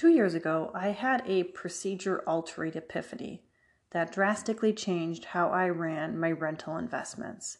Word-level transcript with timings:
Two 0.00 0.08
years 0.08 0.32
ago, 0.32 0.70
I 0.72 0.92
had 0.92 1.22
a 1.26 1.42
procedure 1.42 2.22
altered 2.26 2.74
epiphany 2.74 3.42
that 3.90 4.10
drastically 4.10 4.72
changed 4.72 5.26
how 5.26 5.50
I 5.50 5.68
ran 5.68 6.18
my 6.18 6.32
rental 6.32 6.78
investments, 6.78 7.58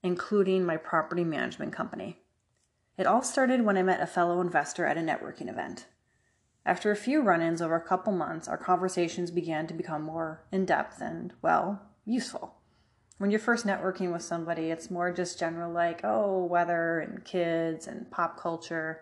including 0.00 0.64
my 0.64 0.76
property 0.76 1.24
management 1.24 1.72
company. 1.72 2.20
It 2.96 3.08
all 3.08 3.22
started 3.22 3.64
when 3.64 3.76
I 3.76 3.82
met 3.82 4.00
a 4.00 4.06
fellow 4.06 4.40
investor 4.40 4.86
at 4.86 4.96
a 4.96 5.00
networking 5.00 5.48
event. 5.48 5.86
After 6.64 6.92
a 6.92 6.96
few 6.96 7.22
run 7.22 7.42
ins 7.42 7.60
over 7.60 7.74
a 7.74 7.80
couple 7.80 8.12
months, 8.12 8.46
our 8.46 8.56
conversations 8.56 9.32
began 9.32 9.66
to 9.66 9.74
become 9.74 10.02
more 10.02 10.44
in 10.52 10.66
depth 10.66 11.00
and, 11.00 11.32
well, 11.42 11.82
useful. 12.06 12.54
When 13.18 13.32
you're 13.32 13.40
first 13.40 13.66
networking 13.66 14.12
with 14.12 14.22
somebody, 14.22 14.70
it's 14.70 14.92
more 14.92 15.12
just 15.12 15.40
general, 15.40 15.72
like, 15.72 16.02
oh, 16.04 16.44
weather 16.44 17.00
and 17.00 17.24
kids 17.24 17.88
and 17.88 18.08
pop 18.12 18.38
culture. 18.38 19.00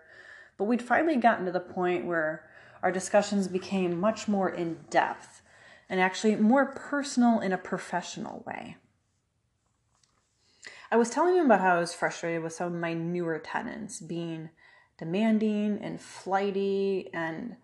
But 0.57 0.63
we'd 0.63 0.81
finally 0.81 1.17
gotten 1.17 1.45
to 1.45 1.51
the 1.51 1.59
point 1.59 2.07
where 2.07 2.49
our 2.83 2.91
discussions 2.91 3.47
became 3.47 3.99
much 3.99 4.27
more 4.27 4.49
in 4.49 4.77
depth 4.89 5.41
and 5.89 6.01
actually 6.01 6.35
more 6.35 6.65
personal 6.65 7.39
in 7.39 7.53
a 7.53 7.57
professional 7.57 8.43
way. 8.45 8.75
I 10.91 10.97
was 10.97 11.09
telling 11.09 11.37
him 11.37 11.45
about 11.45 11.61
how 11.61 11.77
I 11.77 11.79
was 11.79 11.93
frustrated 11.93 12.43
with 12.43 12.53
some 12.53 12.67
of 12.67 12.79
my 12.79 12.93
newer 12.93 13.39
tenants 13.39 13.99
being 14.01 14.49
demanding 14.99 15.79
and 15.81 15.99
flighty, 15.99 17.09
and 17.13 17.55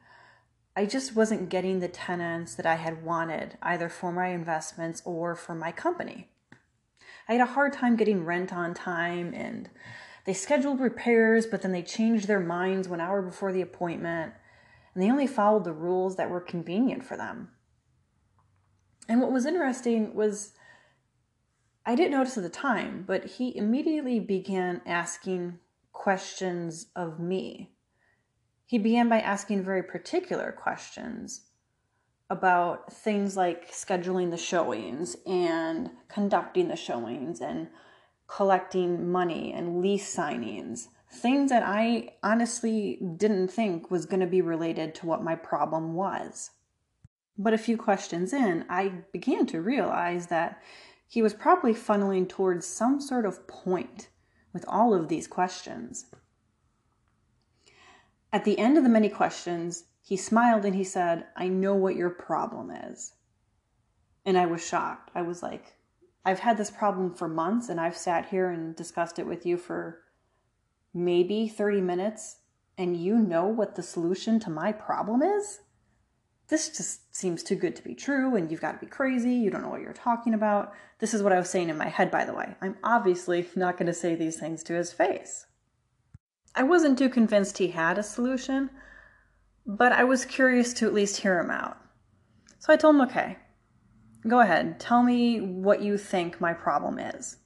I 0.76 0.86
just 0.86 1.16
wasn't 1.16 1.50
getting 1.50 1.80
the 1.80 1.90
tenants 1.90 2.56
that 2.56 2.66
I 2.66 2.76
had 2.76 3.04
wanted, 3.04 3.58
either 3.62 3.90
for 3.90 4.12
my 4.12 4.28
investments 4.28 5.02
or 5.06 5.36
for 5.36 5.54
my 5.54 5.72
company. 5.72 6.30
I 7.28 7.34
had 7.34 7.42
a 7.42 7.54
hard 7.54 7.74
time 7.74 7.98
getting 7.98 8.26
rent 8.26 8.52
on 8.52 8.74
time, 8.74 9.34
and 9.36 9.70
they 10.26 10.34
scheduled 10.34 10.80
repairs, 10.80 11.46
but 11.46 11.62
then 11.62 11.72
they 11.72 11.84
changed 11.84 12.28
their 12.28 12.40
minds 12.40 12.88
one 12.88 13.02
hour 13.02 13.22
before 13.22 13.52
the 13.52 13.62
appointment, 13.62 14.34
and 15.00 15.08
they 15.08 15.14
only 15.14 15.28
followed 15.28 15.64
the 15.64 15.72
rules 15.72 16.18
that 16.18 16.30
were 16.30 16.42
convenient 16.42 17.06
for 17.06 17.16
them. 17.16 17.52
And 19.08 19.22
what 19.22 19.32
was 19.32 19.46
interesting 19.46 20.14
was 20.14 20.52
I 21.86 21.96
didn't 21.96 22.12
notice 22.12 22.36
at 22.36 22.44
the 22.44 22.50
time, 22.50 23.06
but 23.08 23.24
he 23.24 23.56
immediately 23.56 24.20
began 24.20 24.82
asking 24.86 25.60
questions 25.94 26.88
of 26.98 27.18
me. 27.18 27.72
He 28.66 28.78
began 28.78 29.08
by 29.08 29.22
asking 29.22 29.64
very 29.64 29.84
particular 29.84 30.52
questions 30.52 31.46
about 32.30 32.92
things 32.92 33.38
like 33.38 33.72
scheduling 33.72 34.32
the 34.32 34.38
showings 34.38 35.16
and 35.26 35.92
conducting 36.10 36.68
the 36.68 36.76
showings 36.76 37.40
and 37.40 37.70
collecting 38.28 39.10
money 39.10 39.54
and 39.54 39.82
lease 39.82 40.14
signings. 40.14 40.90
Things 41.12 41.50
that 41.50 41.64
I 41.64 42.10
honestly 42.22 43.00
didn't 43.18 43.50
think 43.50 43.90
was 43.90 44.06
going 44.06 44.20
to 44.20 44.28
be 44.28 44.42
related 44.42 44.94
to 44.96 45.08
what 45.08 45.24
my 45.24 45.36
problem 45.36 45.96
was. 45.96 46.52
But 47.38 47.54
a 47.54 47.58
few 47.58 47.78
questions 47.78 48.32
in, 48.32 48.66
I 48.70 48.90
began 49.12 49.46
to 49.48 49.62
realize 49.62 50.28
that 50.28 50.62
he 51.08 51.22
was 51.22 51.34
probably 51.34 51.74
funneling 51.74 52.30
towards 52.30 52.68
some 52.68 53.02
sort 53.02 53.26
of 53.26 53.48
point 53.48 54.10
with 54.54 54.66
all 54.68 54.94
of 54.94 55.08
these 55.08 55.28
questions. 55.28 56.06
At 58.32 58.46
the 58.46 58.60
end 58.60 58.78
of 58.78 58.84
the 58.84 58.90
many 58.90 59.10
questions, 59.10 59.86
he 60.02 60.16
smiled 60.16 60.66
and 60.66 60.76
he 60.76 60.84
said, 60.84 61.26
I 61.36 61.48
know 61.48 61.74
what 61.74 61.96
your 61.96 62.12
problem 62.12 62.70
is. 62.70 63.14
And 64.26 64.38
I 64.38 64.46
was 64.46 64.66
shocked. 64.66 65.10
I 65.16 65.24
was 65.24 65.42
like, 65.42 65.76
I've 66.24 66.40
had 66.40 66.58
this 66.58 66.70
problem 66.70 67.16
for 67.16 67.28
months 67.28 67.70
and 67.70 67.80
I've 67.80 67.98
sat 67.98 68.28
here 68.28 68.50
and 68.50 68.76
discussed 68.76 69.18
it 69.18 69.26
with 69.26 69.46
you 69.46 69.58
for 69.58 70.02
maybe 70.94 71.48
30 71.48 71.82
minutes, 71.82 72.38
and 72.78 72.98
you 72.98 73.18
know 73.18 73.46
what 73.46 73.76
the 73.76 73.84
solution 73.84 74.40
to 74.42 74.50
my 74.50 74.72
problem 74.72 75.22
is? 75.22 75.60
this 76.50 76.76
just 76.76 77.16
seems 77.16 77.44
too 77.44 77.56
good 77.56 77.76
to 77.76 77.84
be 77.84 77.94
true 77.96 78.36
and 78.36 78.52
you've 78.52 78.62
got 78.62 78.74
to 78.74 78.86
be 78.86 78.92
crazy. 78.92 79.34
You 79.34 79.52
don't 79.52 79.62
know 79.62 79.70
what 79.70 79.82
you're 79.82 79.94
talking 79.94 80.34
about. 80.34 80.74
This 80.98 81.14
is 81.14 81.24
what 81.24 81.32
I 81.32 81.38
was 81.38 81.50
saying 81.50 81.70
in 81.70 81.78
my 81.78 81.88
head, 81.88 82.12
by 82.12 82.26
the 82.26 82.34
way. 82.34 82.56
I'm 82.62 82.76
obviously 82.84 83.48
not 83.56 83.78
going 83.78 83.88
to 83.88 83.94
say 83.94 84.16
these 84.16 84.40
things 84.40 84.64
to 84.64 84.74
his 84.74 84.92
face. 84.92 85.46
I 86.56 86.64
wasn't 86.64 86.98
too 86.98 87.10
convinced 87.10 87.60
he 87.60 87.70
had 87.70 87.98
a 88.00 88.04
solution, 88.04 88.72
but 89.66 89.92
I 89.92 90.04
was 90.04 90.26
curious 90.26 90.74
to 90.74 90.88
at 90.88 90.94
least 90.94 91.18
hear 91.18 91.40
him 91.40 91.52
out. 91.52 91.78
So 92.58 92.74
I 92.74 92.78
told 92.78 92.96
him, 92.96 93.02
okay, 93.02 93.38
go 94.28 94.40
ahead, 94.40 94.80
tell 94.80 95.04
me 95.04 95.40
what 95.40 95.84
you 95.84 95.98
think 95.98 96.42
my 96.42 96.54
problem 96.54 96.98
is. 96.98 97.38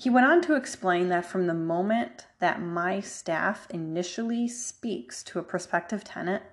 He 0.00 0.10
went 0.10 0.26
on 0.26 0.40
to 0.42 0.54
explain 0.54 1.08
that 1.08 1.24
from 1.24 1.48
the 1.48 1.54
moment 1.54 2.26
that 2.38 2.62
my 2.62 3.00
staff 3.00 3.66
initially 3.68 4.46
speaks 4.46 5.24
to 5.24 5.40
a 5.40 5.42
prospective 5.42 6.04
tenant, 6.04 6.44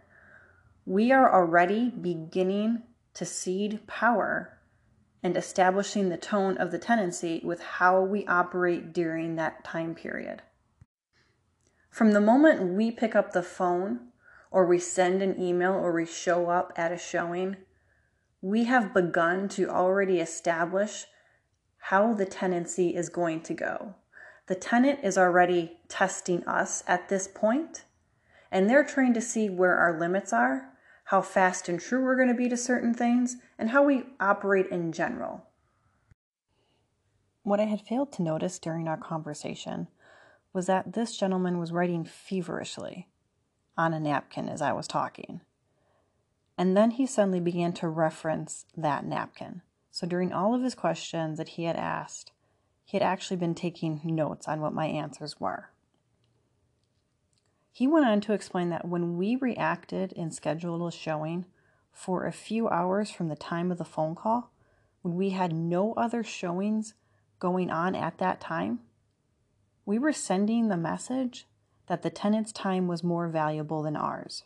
we 0.83 1.11
are 1.11 1.31
already 1.31 1.91
beginning 1.91 2.81
to 3.13 3.23
cede 3.23 3.85
power 3.85 4.57
and 5.21 5.37
establishing 5.37 6.09
the 6.09 6.17
tone 6.17 6.57
of 6.57 6.71
the 6.71 6.79
tenancy 6.79 7.39
with 7.43 7.61
how 7.61 8.01
we 8.01 8.25
operate 8.25 8.93
during 8.93 9.35
that 9.35 9.63
time 9.63 9.93
period. 9.93 10.41
From 11.91 12.13
the 12.13 12.21
moment 12.21 12.73
we 12.73 12.89
pick 12.89 13.15
up 13.15 13.31
the 13.31 13.43
phone, 13.43 14.07
or 14.49 14.65
we 14.65 14.79
send 14.79 15.21
an 15.21 15.39
email, 15.39 15.73
or 15.73 15.93
we 15.93 16.07
show 16.07 16.49
up 16.49 16.73
at 16.75 16.91
a 16.91 16.97
showing, 16.97 17.57
we 18.41 18.63
have 18.63 18.91
begun 18.91 19.47
to 19.49 19.69
already 19.69 20.19
establish 20.19 21.05
how 21.89 22.13
the 22.13 22.25
tenancy 22.25 22.95
is 22.95 23.09
going 23.09 23.41
to 23.41 23.53
go. 23.53 23.95
The 24.47 24.55
tenant 24.55 24.99
is 25.03 25.17
already 25.17 25.77
testing 25.87 26.43
us 26.45 26.83
at 26.87 27.09
this 27.09 27.27
point, 27.27 27.85
and 28.51 28.69
they're 28.69 28.83
trying 28.83 29.13
to 29.13 29.21
see 29.21 29.49
where 29.49 29.75
our 29.77 29.99
limits 29.99 30.31
are 30.33 30.75
how 31.05 31.21
fast 31.21 31.69
and 31.69 31.79
true 31.79 32.03
we're 32.03 32.15
going 32.15 32.29
to 32.29 32.33
be 32.33 32.49
to 32.49 32.57
certain 32.57 32.93
things, 32.93 33.37
and 33.59 33.69
how 33.69 33.83
we 33.83 34.03
operate 34.19 34.67
in 34.71 34.91
general. 34.91 35.45
What 37.43 37.59
I 37.59 37.65
had 37.65 37.81
failed 37.81 38.11
to 38.13 38.23
notice 38.23 38.57
during 38.57 38.87
our 38.87 38.97
conversation 38.97 39.87
was 40.51 40.65
that 40.65 40.93
this 40.93 41.15
gentleman 41.15 41.59
was 41.59 41.71
writing 41.71 42.05
feverishly 42.05 43.07
on 43.77 43.93
a 43.93 43.99
napkin 43.99 44.49
as 44.49 44.63
I 44.63 44.73
was 44.73 44.87
talking. 44.87 45.41
And 46.57 46.75
then 46.75 46.91
he 46.91 47.05
suddenly 47.05 47.39
began 47.39 47.73
to 47.73 47.87
reference 47.87 48.65
that 48.75 49.05
napkin. 49.05 49.61
So 49.95 50.05
during 50.05 50.33
all 50.33 50.53
of 50.53 50.61
his 50.61 50.75
questions 50.75 51.37
that 51.37 51.47
he 51.55 51.63
had 51.63 51.77
asked, 51.77 52.33
he 52.83 52.97
had 52.97 53.01
actually 53.01 53.37
been 53.37 53.55
taking 53.55 54.01
notes 54.03 54.45
on 54.45 54.59
what 54.59 54.73
my 54.73 54.87
answers 54.87 55.39
were. 55.39 55.69
He 57.71 57.87
went 57.87 58.05
on 58.05 58.19
to 58.19 58.33
explain 58.33 58.71
that 58.71 58.85
when 58.85 59.15
we 59.15 59.37
reacted 59.37 60.13
and 60.17 60.33
scheduled 60.33 60.85
a 60.85 60.93
showing 60.93 61.45
for 61.93 62.25
a 62.25 62.33
few 62.33 62.67
hours 62.67 63.09
from 63.09 63.29
the 63.29 63.37
time 63.37 63.71
of 63.71 63.77
the 63.77 63.85
phone 63.85 64.15
call, 64.15 64.51
when 65.01 65.15
we 65.15 65.29
had 65.29 65.53
no 65.53 65.93
other 65.93 66.25
showings 66.25 66.93
going 67.39 67.71
on 67.71 67.95
at 67.95 68.17
that 68.17 68.41
time, 68.41 68.81
we 69.85 69.97
were 69.97 70.11
sending 70.11 70.67
the 70.67 70.75
message 70.75 71.45
that 71.87 72.01
the 72.01 72.09
tenant's 72.09 72.51
time 72.51 72.89
was 72.89 73.01
more 73.01 73.29
valuable 73.29 73.81
than 73.81 73.95
ours. 73.95 74.43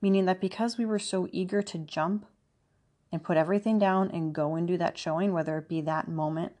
Meaning 0.00 0.26
that 0.26 0.40
because 0.40 0.78
we 0.78 0.86
were 0.86 1.00
so 1.00 1.26
eager 1.32 1.60
to 1.60 1.78
jump 1.78 2.24
and 3.10 3.22
put 3.22 3.36
everything 3.36 3.78
down 3.78 4.10
and 4.10 4.34
go 4.34 4.54
and 4.54 4.66
do 4.66 4.76
that 4.76 4.98
showing, 4.98 5.32
whether 5.32 5.58
it 5.58 5.68
be 5.68 5.80
that 5.82 6.08
moment 6.08 6.52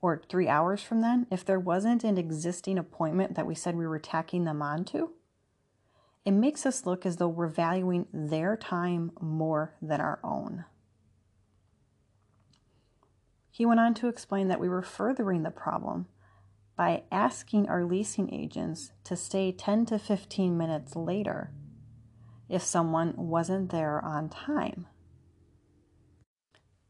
or 0.00 0.22
three 0.28 0.48
hours 0.48 0.82
from 0.82 1.00
then, 1.00 1.26
if 1.30 1.44
there 1.44 1.58
wasn't 1.58 2.04
an 2.04 2.18
existing 2.18 2.78
appointment 2.78 3.34
that 3.34 3.46
we 3.46 3.54
said 3.54 3.74
we 3.76 3.86
were 3.86 3.98
tacking 3.98 4.44
them 4.44 4.60
onto, 4.60 5.10
it 6.24 6.32
makes 6.32 6.64
us 6.66 6.86
look 6.86 7.04
as 7.04 7.16
though 7.16 7.28
we're 7.28 7.48
valuing 7.48 8.06
their 8.12 8.56
time 8.56 9.12
more 9.20 9.74
than 9.80 10.00
our 10.00 10.20
own. 10.24 10.64
He 13.50 13.64
went 13.64 13.80
on 13.80 13.94
to 13.94 14.08
explain 14.08 14.48
that 14.48 14.60
we 14.60 14.68
were 14.68 14.82
furthering 14.82 15.42
the 15.42 15.50
problem 15.50 16.06
by 16.76 17.04
asking 17.12 17.68
our 17.68 17.84
leasing 17.84 18.32
agents 18.34 18.92
to 19.04 19.16
stay 19.16 19.52
10 19.52 19.86
to 19.86 19.98
15 19.98 20.58
minutes 20.58 20.96
later 20.96 21.52
if 22.48 22.62
someone 22.62 23.14
wasn't 23.16 23.70
there 23.70 24.04
on 24.04 24.28
time. 24.28 24.86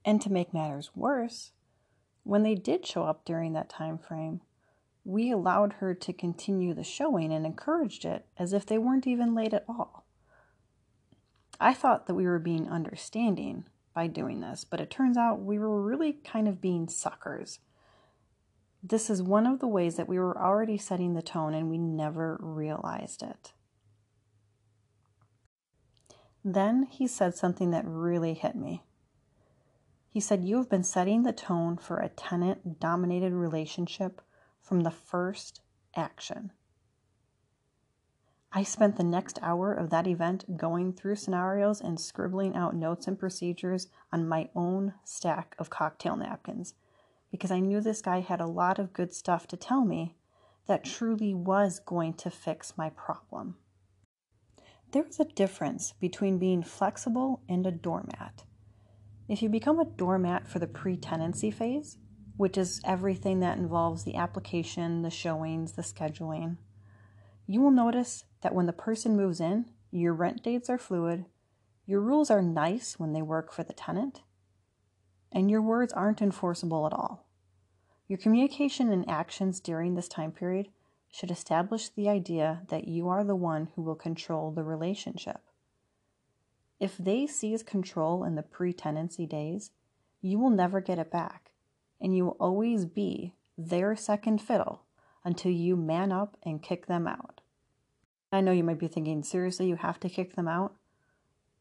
And 0.04 0.20
to 0.20 0.30
make 0.30 0.52
matters 0.52 0.90
worse, 0.94 1.52
when 2.24 2.42
they 2.42 2.54
did 2.54 2.86
show 2.86 3.04
up 3.04 3.24
during 3.24 3.52
that 3.52 3.68
time 3.68 3.98
frame, 3.98 4.40
we 5.04 5.30
allowed 5.30 5.74
her 5.74 5.94
to 5.94 6.12
continue 6.12 6.72
the 6.74 6.84
showing 6.84 7.32
and 7.32 7.44
encouraged 7.44 8.04
it 8.04 8.26
as 8.38 8.52
if 8.52 8.64
they 8.64 8.78
weren't 8.78 9.06
even 9.06 9.34
late 9.34 9.52
at 9.52 9.64
all. 9.68 10.04
I 11.60 11.74
thought 11.74 12.06
that 12.06 12.14
we 12.14 12.24
were 12.26 12.38
being 12.38 12.68
understanding 12.68 13.64
by 13.94 14.06
doing 14.06 14.40
this, 14.40 14.64
but 14.64 14.80
it 14.80 14.90
turns 14.90 15.16
out 15.16 15.42
we 15.42 15.58
were 15.58 15.80
really 15.80 16.14
kind 16.24 16.48
of 16.48 16.60
being 16.60 16.88
suckers. 16.88 17.60
This 18.82 19.08
is 19.08 19.22
one 19.22 19.46
of 19.46 19.60
the 19.60 19.68
ways 19.68 19.96
that 19.96 20.08
we 20.08 20.18
were 20.18 20.36
already 20.36 20.76
setting 20.76 21.14
the 21.14 21.22
tone 21.22 21.54
and 21.54 21.70
we 21.70 21.78
never 21.78 22.38
realized 22.40 23.22
it. 23.22 23.52
Then 26.44 26.88
he 26.90 27.06
said 27.06 27.34
something 27.34 27.70
that 27.70 27.86
really 27.86 28.34
hit 28.34 28.56
me. 28.56 28.82
He 30.14 30.20
said, 30.20 30.44
You 30.44 30.58
have 30.58 30.68
been 30.68 30.84
setting 30.84 31.24
the 31.24 31.32
tone 31.32 31.76
for 31.76 31.98
a 31.98 32.08
tenant 32.08 32.78
dominated 32.78 33.32
relationship 33.32 34.22
from 34.62 34.82
the 34.82 34.92
first 34.92 35.60
action. 35.96 36.52
I 38.52 38.62
spent 38.62 38.94
the 38.94 39.02
next 39.02 39.40
hour 39.42 39.72
of 39.72 39.90
that 39.90 40.06
event 40.06 40.56
going 40.56 40.92
through 40.92 41.16
scenarios 41.16 41.80
and 41.80 41.98
scribbling 41.98 42.54
out 42.54 42.76
notes 42.76 43.08
and 43.08 43.18
procedures 43.18 43.88
on 44.12 44.28
my 44.28 44.50
own 44.54 44.94
stack 45.02 45.56
of 45.58 45.68
cocktail 45.68 46.14
napkins 46.14 46.74
because 47.32 47.50
I 47.50 47.58
knew 47.58 47.80
this 47.80 48.00
guy 48.00 48.20
had 48.20 48.40
a 48.40 48.46
lot 48.46 48.78
of 48.78 48.92
good 48.92 49.12
stuff 49.12 49.48
to 49.48 49.56
tell 49.56 49.84
me 49.84 50.14
that 50.66 50.84
truly 50.84 51.34
was 51.34 51.80
going 51.80 52.14
to 52.18 52.30
fix 52.30 52.78
my 52.78 52.90
problem. 52.90 53.56
There's 54.92 55.18
a 55.18 55.24
difference 55.24 55.92
between 55.98 56.38
being 56.38 56.62
flexible 56.62 57.42
and 57.48 57.66
a 57.66 57.72
doormat. 57.72 58.44
If 59.26 59.40
you 59.40 59.48
become 59.48 59.80
a 59.80 59.86
doormat 59.86 60.46
for 60.46 60.58
the 60.58 60.66
pre 60.66 60.96
tenancy 60.96 61.50
phase, 61.50 61.96
which 62.36 62.58
is 62.58 62.80
everything 62.84 63.40
that 63.40 63.56
involves 63.56 64.04
the 64.04 64.16
application, 64.16 65.02
the 65.02 65.10
showings, 65.10 65.72
the 65.72 65.82
scheduling, 65.82 66.58
you 67.46 67.60
will 67.60 67.70
notice 67.70 68.24
that 68.42 68.54
when 68.54 68.66
the 68.66 68.72
person 68.72 69.16
moves 69.16 69.40
in, 69.40 69.66
your 69.90 70.12
rent 70.12 70.42
dates 70.42 70.68
are 70.68 70.78
fluid, 70.78 71.24
your 71.86 72.00
rules 72.00 72.30
are 72.30 72.42
nice 72.42 72.98
when 72.98 73.12
they 73.12 73.22
work 73.22 73.52
for 73.52 73.62
the 73.62 73.72
tenant, 73.72 74.22
and 75.32 75.50
your 75.50 75.62
words 75.62 75.92
aren't 75.92 76.22
enforceable 76.22 76.86
at 76.86 76.92
all. 76.92 77.26
Your 78.08 78.18
communication 78.18 78.92
and 78.92 79.08
actions 79.08 79.60
during 79.60 79.94
this 79.94 80.08
time 80.08 80.32
period 80.32 80.68
should 81.10 81.30
establish 81.30 81.88
the 81.88 82.08
idea 82.08 82.62
that 82.68 82.88
you 82.88 83.08
are 83.08 83.24
the 83.24 83.36
one 83.36 83.68
who 83.74 83.82
will 83.82 83.94
control 83.94 84.50
the 84.50 84.64
relationship. 84.64 85.40
If 86.80 86.96
they 86.98 87.26
seize 87.26 87.62
control 87.62 88.24
in 88.24 88.34
the 88.34 88.42
pre 88.42 88.72
tenancy 88.72 89.26
days, 89.26 89.70
you 90.20 90.38
will 90.38 90.50
never 90.50 90.80
get 90.80 90.98
it 90.98 91.10
back, 91.10 91.52
and 92.00 92.16
you 92.16 92.24
will 92.24 92.36
always 92.40 92.84
be 92.84 93.34
their 93.56 93.94
second 93.94 94.40
fiddle 94.40 94.82
until 95.24 95.52
you 95.52 95.76
man 95.76 96.12
up 96.12 96.36
and 96.42 96.62
kick 96.62 96.86
them 96.86 97.06
out. 97.06 97.40
I 98.32 98.40
know 98.40 98.52
you 98.52 98.64
might 98.64 98.78
be 98.78 98.88
thinking, 98.88 99.22
seriously, 99.22 99.68
you 99.68 99.76
have 99.76 100.00
to 100.00 100.08
kick 100.08 100.34
them 100.34 100.48
out? 100.48 100.74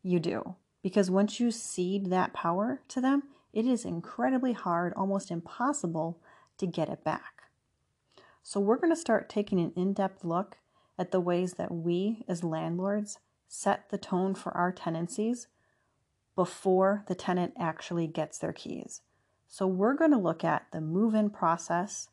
You 0.01 0.19
do. 0.19 0.55
Because 0.81 1.11
once 1.11 1.39
you 1.39 1.51
cede 1.51 2.09
that 2.09 2.33
power 2.33 2.81
to 2.89 2.99
them, 2.99 3.23
it 3.53 3.65
is 3.65 3.85
incredibly 3.85 4.53
hard, 4.53 4.93
almost 4.95 5.29
impossible, 5.29 6.19
to 6.57 6.65
get 6.65 6.89
it 6.89 7.03
back. 7.03 7.43
So, 8.41 8.59
we're 8.59 8.77
going 8.77 8.89
to 8.89 8.99
start 8.99 9.29
taking 9.29 9.59
an 9.59 9.71
in 9.75 9.93
depth 9.93 10.23
look 10.23 10.57
at 10.97 11.11
the 11.11 11.21
ways 11.21 11.53
that 11.53 11.71
we, 11.71 12.25
as 12.27 12.43
landlords, 12.43 13.19
set 13.53 13.91
the 13.91 13.97
tone 13.99 14.33
for 14.33 14.51
our 14.57 14.71
tenancies 14.71 15.47
before 16.35 17.03
the 17.07 17.13
tenant 17.13 17.53
actually 17.55 18.07
gets 18.07 18.39
their 18.39 18.51
keys. 18.51 19.01
So, 19.47 19.67
we're 19.67 19.93
going 19.93 20.09
to 20.09 20.17
look 20.17 20.43
at 20.43 20.65
the 20.71 20.81
move 20.81 21.13
in 21.13 21.29
process, 21.29 22.09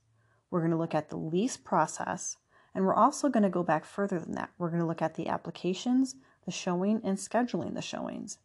we're 0.51 0.61
going 0.61 0.73
to 0.73 0.77
look 0.77 0.95
at 0.95 1.09
the 1.09 1.17
lease 1.17 1.57
process, 1.57 2.37
and 2.75 2.85
we're 2.85 2.95
also 2.95 3.31
going 3.31 3.43
to 3.43 3.49
go 3.49 3.63
back 3.63 3.87
further 3.87 4.19
than 4.19 4.35
that. 4.35 4.51
We're 4.59 4.69
going 4.69 4.83
to 4.83 4.87
look 4.87 5.01
at 5.01 5.15
the 5.15 5.29
applications, 5.29 6.15
the 6.45 6.53
showing, 6.53 7.01
and 7.03 7.17
scheduling 7.17 7.75
the 7.75 7.81
showings. 7.81 8.37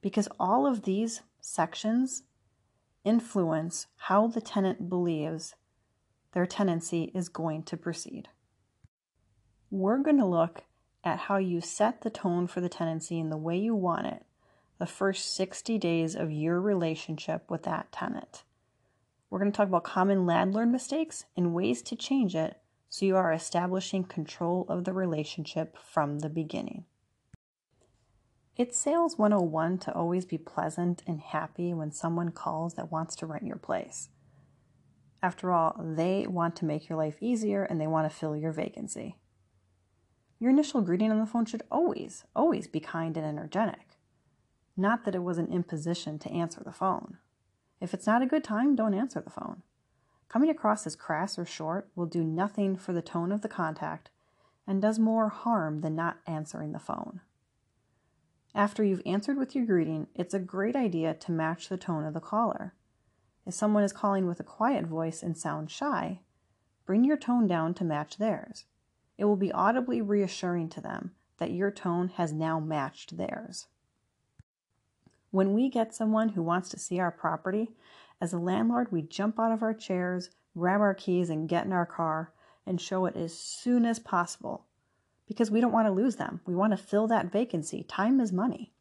Because 0.00 0.28
all 0.40 0.66
of 0.66 0.84
these 0.84 1.20
sections 1.42 2.22
influence 3.04 3.88
how 3.96 4.26
the 4.26 4.40
tenant 4.40 4.88
believes 4.88 5.54
their 6.32 6.46
tenancy 6.46 7.12
is 7.14 7.28
going 7.28 7.64
to 7.64 7.76
proceed. 7.76 8.28
We're 9.70 9.98
going 9.98 10.18
to 10.18 10.24
look 10.24 10.62
at 11.04 11.18
how 11.20 11.36
you 11.36 11.60
set 11.60 12.02
the 12.02 12.10
tone 12.10 12.46
for 12.46 12.60
the 12.60 12.68
tenancy 12.68 13.18
in 13.18 13.30
the 13.30 13.36
way 13.36 13.56
you 13.56 13.74
want 13.74 14.06
it 14.06 14.24
the 14.78 14.86
first 14.86 15.34
60 15.34 15.76
days 15.78 16.14
of 16.14 16.30
your 16.30 16.60
relationship 16.60 17.50
with 17.50 17.64
that 17.64 17.90
tenant. 17.90 18.44
We're 19.28 19.40
going 19.40 19.50
to 19.52 19.56
talk 19.56 19.68
about 19.68 19.84
common 19.84 20.24
landlord 20.24 20.70
mistakes 20.70 21.24
and 21.36 21.52
ways 21.52 21.82
to 21.82 21.96
change 21.96 22.34
it 22.34 22.58
so 22.88 23.04
you 23.04 23.16
are 23.16 23.32
establishing 23.32 24.04
control 24.04 24.64
of 24.68 24.84
the 24.84 24.92
relationship 24.92 25.76
from 25.76 26.20
the 26.20 26.30
beginning. 26.30 26.84
It's 28.56 28.78
sales 28.78 29.18
101 29.18 29.78
to 29.78 29.94
always 29.94 30.24
be 30.24 30.38
pleasant 30.38 31.02
and 31.06 31.20
happy 31.20 31.74
when 31.74 31.92
someone 31.92 32.30
calls 32.30 32.74
that 32.74 32.90
wants 32.90 33.14
to 33.16 33.26
rent 33.26 33.46
your 33.46 33.56
place. 33.56 34.08
After 35.22 35.52
all, 35.52 35.76
they 35.78 36.26
want 36.26 36.56
to 36.56 36.64
make 36.64 36.88
your 36.88 36.98
life 36.98 37.16
easier 37.20 37.64
and 37.64 37.80
they 37.80 37.86
want 37.86 38.10
to 38.10 38.16
fill 38.16 38.36
your 38.36 38.52
vacancy. 38.52 39.16
Your 40.38 40.50
initial 40.50 40.82
greeting 40.82 41.10
on 41.10 41.18
the 41.18 41.26
phone 41.26 41.46
should 41.46 41.62
always, 41.70 42.24
always 42.34 42.68
be 42.68 42.80
kind 42.80 43.16
and 43.16 43.26
energetic. 43.26 43.98
Not 44.76 45.04
that 45.04 45.14
it 45.14 45.24
was 45.24 45.38
an 45.38 45.52
imposition 45.52 46.18
to 46.20 46.30
answer 46.30 46.62
the 46.62 46.72
phone. 46.72 47.18
If 47.80 47.92
it's 47.92 48.06
not 48.06 48.22
a 48.22 48.26
good 48.26 48.44
time, 48.44 48.76
don't 48.76 48.94
answer 48.94 49.20
the 49.20 49.30
phone. 49.30 49.62
Coming 50.28 50.50
across 50.50 50.86
as 50.86 50.94
crass 50.94 51.38
or 51.38 51.44
short 51.44 51.88
will 51.96 52.06
do 52.06 52.22
nothing 52.22 52.76
for 52.76 52.92
the 52.92 53.02
tone 53.02 53.32
of 53.32 53.40
the 53.40 53.48
contact 53.48 54.10
and 54.66 54.82
does 54.82 54.98
more 54.98 55.30
harm 55.30 55.80
than 55.80 55.96
not 55.96 56.18
answering 56.26 56.72
the 56.72 56.78
phone. 56.78 57.20
After 58.54 58.84
you've 58.84 59.02
answered 59.06 59.36
with 59.38 59.54
your 59.54 59.64
greeting, 59.64 60.08
it's 60.14 60.34
a 60.34 60.38
great 60.38 60.76
idea 60.76 61.14
to 61.14 61.32
match 61.32 61.68
the 61.68 61.76
tone 61.76 62.04
of 62.04 62.14
the 62.14 62.20
caller. 62.20 62.74
If 63.46 63.54
someone 63.54 63.82
is 63.82 63.92
calling 63.92 64.26
with 64.26 64.40
a 64.40 64.44
quiet 64.44 64.84
voice 64.84 65.22
and 65.22 65.36
sounds 65.36 65.72
shy, 65.72 66.20
bring 66.84 67.04
your 67.04 67.16
tone 67.16 67.46
down 67.46 67.74
to 67.74 67.84
match 67.84 68.18
theirs. 68.18 68.66
It 69.18 69.24
will 69.24 69.36
be 69.36 69.52
audibly 69.52 70.00
reassuring 70.00 70.68
to 70.70 70.80
them 70.80 71.12
that 71.38 71.50
your 71.50 71.70
tone 71.70 72.08
has 72.14 72.32
now 72.32 72.60
matched 72.60 73.16
theirs. 73.16 73.66
When 75.30 75.52
we 75.52 75.68
get 75.68 75.94
someone 75.94 76.30
who 76.30 76.42
wants 76.42 76.68
to 76.70 76.78
see 76.78 76.98
our 76.98 77.10
property, 77.10 77.72
as 78.20 78.32
a 78.32 78.38
landlord, 78.38 78.90
we 78.90 79.02
jump 79.02 79.38
out 79.38 79.52
of 79.52 79.62
our 79.62 79.74
chairs, 79.74 80.30
grab 80.56 80.80
our 80.80 80.94
keys, 80.94 81.28
and 81.28 81.48
get 81.48 81.66
in 81.66 81.72
our 81.72 81.86
car 81.86 82.32
and 82.64 82.80
show 82.80 83.06
it 83.06 83.16
as 83.16 83.38
soon 83.38 83.84
as 83.84 83.98
possible 83.98 84.64
because 85.26 85.50
we 85.50 85.60
don't 85.60 85.72
want 85.72 85.86
to 85.86 85.92
lose 85.92 86.16
them. 86.16 86.40
We 86.46 86.54
want 86.54 86.72
to 86.72 86.82
fill 86.82 87.06
that 87.08 87.30
vacancy. 87.30 87.82
Time 87.82 88.20
is 88.20 88.32
money. 88.32 88.72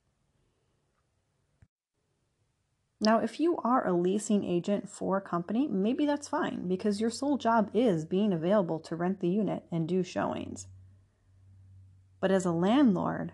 Now, 2.99 3.19
if 3.19 3.39
you 3.39 3.57
are 3.57 3.85
a 3.85 3.93
leasing 3.93 4.43
agent 4.43 4.89
for 4.89 5.17
a 5.17 5.21
company, 5.21 5.67
maybe 5.67 6.05
that's 6.05 6.27
fine 6.27 6.67
because 6.67 6.99
your 6.99 7.11
sole 7.11 7.37
job 7.37 7.69
is 7.73 8.05
being 8.05 8.33
available 8.33 8.79
to 8.79 8.95
rent 8.95 9.19
the 9.19 9.29
unit 9.29 9.63
and 9.71 9.87
do 9.87 10.01
showings. 10.01 10.67
But 12.19 12.31
as 12.31 12.45
a 12.45 12.51
landlord, 12.51 13.33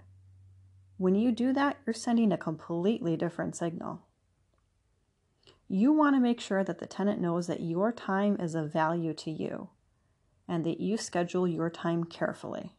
when 0.97 1.15
you 1.15 1.31
do 1.31 1.53
that, 1.53 1.77
you're 1.85 1.93
sending 1.93 2.31
a 2.33 2.37
completely 2.37 3.15
different 3.15 3.55
signal. 3.55 4.01
You 5.69 5.93
want 5.93 6.15
to 6.15 6.21
make 6.21 6.41
sure 6.41 6.63
that 6.63 6.79
the 6.79 6.85
tenant 6.85 7.21
knows 7.21 7.47
that 7.47 7.61
your 7.61 7.93
time 7.93 8.37
is 8.39 8.55
of 8.55 8.71
value 8.71 9.13
to 9.13 9.31
you 9.31 9.69
and 10.47 10.65
that 10.65 10.81
you 10.81 10.97
schedule 10.97 11.47
your 11.47 11.69
time 11.69 12.03
carefully. 12.03 12.75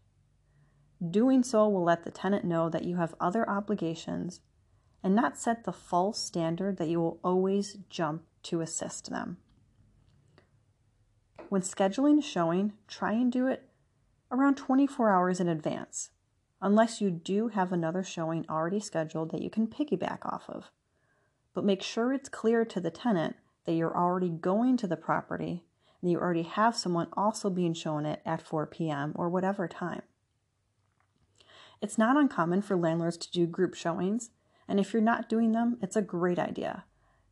Doing 1.11 1.43
so 1.43 1.67
will 1.69 1.85
let 1.85 2.05
the 2.05 2.11
tenant 2.11 2.45
know 2.45 2.69
that 2.69 2.85
you 2.85 2.97
have 2.97 3.15
other 3.19 3.49
obligations 3.49 4.41
and 5.05 5.15
not 5.15 5.39
set 5.39 5.65
the 5.65 5.73
false 5.73 6.19
standard 6.19 6.79
that 6.79 6.89
you 6.89 6.99
will 6.99 7.21
always 7.23 7.77
jump 7.91 8.23
to 8.43 8.63
assist 8.63 9.11
them. 9.11 9.37
When 11.51 11.61
scheduling 11.61 12.19
a 12.19 12.23
showing, 12.23 12.73
try 12.89 13.13
and 13.13 13.31
do 13.31 13.47
it 13.47 13.69
around 14.33 14.57
24 14.57 15.11
hours 15.11 15.41
in 15.41 15.49
advance, 15.49 16.09
unless 16.63 17.03
you 17.03 17.11
do 17.11 17.49
have 17.49 17.71
another 17.71 18.03
showing 18.03 18.47
already 18.49 18.81
scheduled 18.81 19.31
that 19.31 19.43
you 19.43 19.51
can 19.51 19.67
piggyback 19.67 20.25
off 20.25 20.45
of. 20.49 20.71
But 21.53 21.67
make 21.67 21.83
sure 21.83 22.15
it's 22.15 22.31
clear 22.31 22.65
to 22.65 22.81
the 22.81 22.91
tenant 22.91 23.37
that 23.67 23.75
you're 23.75 23.97
already 23.97 24.31
going 24.31 24.79
to 24.79 24.87
the 24.87 24.97
property 24.97 25.65
and 26.01 26.11
you 26.11 26.19
already 26.19 26.43
have 26.43 26.77
someone 26.77 27.09
also 27.13 27.51
being 27.51 27.75
shown 27.75 28.07
it 28.07 28.23
at 28.25 28.43
4 28.43 28.67
p.m. 28.67 29.13
or 29.15 29.29
whatever 29.29 29.69
time. 29.69 30.03
It's 31.83 31.99
not 31.99 32.17
uncommon 32.17 32.63
for 32.63 32.77
landlords 32.77 33.19
to 33.19 33.31
do 33.31 33.47
group 33.47 33.75
showings 33.75 34.31
and 34.69 34.81
if 34.81 34.93
you're 34.93 35.03
not 35.03 35.29
doing 35.29 35.53
them, 35.53 35.79
it's 35.83 35.97
a 35.97 36.03
great 36.03 36.39
idea 36.39 36.85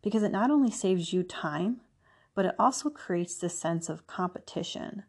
because 0.02 0.22
it 0.22 0.32
not 0.32 0.50
only 0.50 0.70
saves 0.70 1.12
you 1.12 1.22
time, 1.22 1.80
but 2.34 2.44
it 2.44 2.54
also 2.58 2.90
creates 2.90 3.36
this 3.36 3.58
sense 3.58 3.88
of 3.88 4.06
competition. 4.06 5.04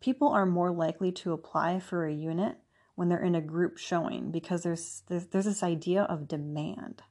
People 0.00 0.28
are 0.28 0.46
more 0.46 0.70
likely 0.70 1.12
to 1.12 1.32
apply 1.32 1.78
for 1.78 2.06
a 2.06 2.12
unit 2.12 2.56
when 2.94 3.08
they're 3.08 3.22
in 3.22 3.34
a 3.34 3.40
group 3.40 3.76
showing 3.76 4.30
because 4.30 4.62
there's, 4.62 5.02
there's, 5.08 5.26
there's 5.26 5.44
this 5.44 5.62
idea 5.62 6.02
of 6.04 6.28
demand. 6.28 7.02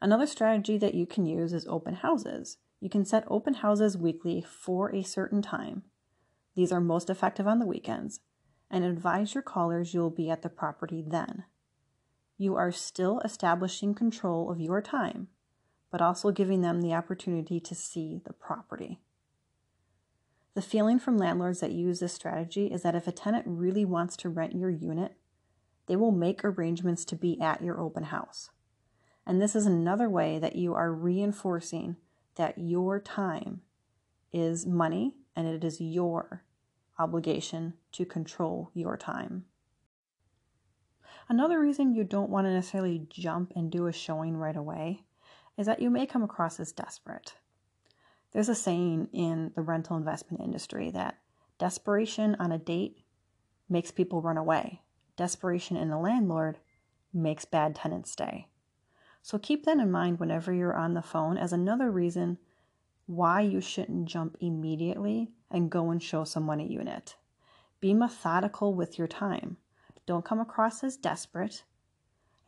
Another 0.00 0.26
strategy 0.26 0.78
that 0.78 0.94
you 0.94 1.06
can 1.06 1.26
use 1.26 1.52
is 1.52 1.66
open 1.68 1.94
houses. 1.94 2.58
You 2.80 2.90
can 2.90 3.04
set 3.04 3.24
open 3.28 3.54
houses 3.54 3.96
weekly 3.96 4.42
for 4.42 4.92
a 4.92 5.04
certain 5.04 5.42
time. 5.42 5.84
These 6.56 6.72
are 6.72 6.80
most 6.80 7.08
effective 7.08 7.46
on 7.46 7.60
the 7.60 7.66
weekends, 7.66 8.20
and 8.68 8.84
advise 8.84 9.34
your 9.34 9.42
callers 9.42 9.94
you'll 9.94 10.10
be 10.10 10.28
at 10.28 10.42
the 10.42 10.48
property 10.48 11.04
then 11.06 11.44
you 12.42 12.56
are 12.56 12.72
still 12.72 13.20
establishing 13.20 13.94
control 13.94 14.50
of 14.50 14.60
your 14.60 14.82
time, 14.82 15.28
but 15.90 16.02
also 16.02 16.30
giving 16.30 16.60
them 16.60 16.80
the 16.80 16.92
opportunity 16.92 17.60
to 17.60 17.74
see 17.74 18.20
the 18.24 18.32
property. 18.32 19.00
The 20.54 20.62
feeling 20.62 20.98
from 20.98 21.16
landlords 21.16 21.60
that 21.60 21.72
use 21.72 22.00
this 22.00 22.12
strategy 22.12 22.66
is 22.66 22.82
that 22.82 22.94
if 22.94 23.06
a 23.06 23.12
tenant 23.12 23.44
really 23.46 23.84
wants 23.84 24.16
to 24.18 24.28
rent 24.28 24.54
your 24.54 24.70
unit, 24.70 25.16
they 25.86 25.96
will 25.96 26.12
make 26.12 26.44
arrangements 26.44 27.04
to 27.06 27.16
be 27.16 27.40
at 27.40 27.62
your 27.62 27.80
open 27.80 28.04
house. 28.04 28.50
And 29.26 29.40
this 29.40 29.56
is 29.56 29.66
another 29.66 30.10
way 30.10 30.38
that 30.38 30.56
you 30.56 30.74
are 30.74 30.92
reinforcing 30.92 31.96
that 32.34 32.58
your 32.58 33.00
time 33.00 33.62
is 34.32 34.66
money 34.66 35.14
and 35.36 35.46
it 35.46 35.64
is 35.64 35.80
your 35.80 36.44
obligation 36.98 37.74
to 37.92 38.04
control 38.04 38.70
your 38.74 38.96
time. 38.96 39.44
Another 41.32 41.58
reason 41.58 41.94
you 41.94 42.04
don't 42.04 42.28
want 42.28 42.46
to 42.46 42.52
necessarily 42.52 43.06
jump 43.08 43.54
and 43.56 43.72
do 43.72 43.86
a 43.86 43.92
showing 43.92 44.36
right 44.36 44.54
away 44.54 45.02
is 45.56 45.64
that 45.64 45.80
you 45.80 45.88
may 45.88 46.04
come 46.04 46.22
across 46.22 46.60
as 46.60 46.72
desperate. 46.72 47.32
There's 48.32 48.50
a 48.50 48.54
saying 48.54 49.08
in 49.14 49.50
the 49.54 49.62
rental 49.62 49.96
investment 49.96 50.44
industry 50.44 50.90
that 50.90 51.16
desperation 51.58 52.36
on 52.38 52.52
a 52.52 52.58
date 52.58 53.06
makes 53.66 53.90
people 53.90 54.20
run 54.20 54.36
away. 54.36 54.82
Desperation 55.16 55.78
in 55.78 55.90
a 55.90 55.98
landlord 55.98 56.58
makes 57.14 57.46
bad 57.46 57.76
tenants 57.76 58.12
stay. 58.12 58.48
So 59.22 59.38
keep 59.38 59.64
that 59.64 59.78
in 59.78 59.90
mind 59.90 60.20
whenever 60.20 60.52
you're 60.52 60.76
on 60.76 60.92
the 60.92 61.00
phone 61.00 61.38
as 61.38 61.54
another 61.54 61.90
reason 61.90 62.36
why 63.06 63.40
you 63.40 63.62
shouldn't 63.62 64.04
jump 64.04 64.36
immediately 64.40 65.30
and 65.50 65.70
go 65.70 65.88
and 65.88 66.02
show 66.02 66.24
someone 66.24 66.60
a 66.60 66.64
unit. 66.64 67.16
Be 67.80 67.94
methodical 67.94 68.74
with 68.74 68.98
your 68.98 69.08
time. 69.08 69.56
Don't 70.06 70.24
come 70.24 70.40
across 70.40 70.82
as 70.82 70.96
desperate. 70.96 71.64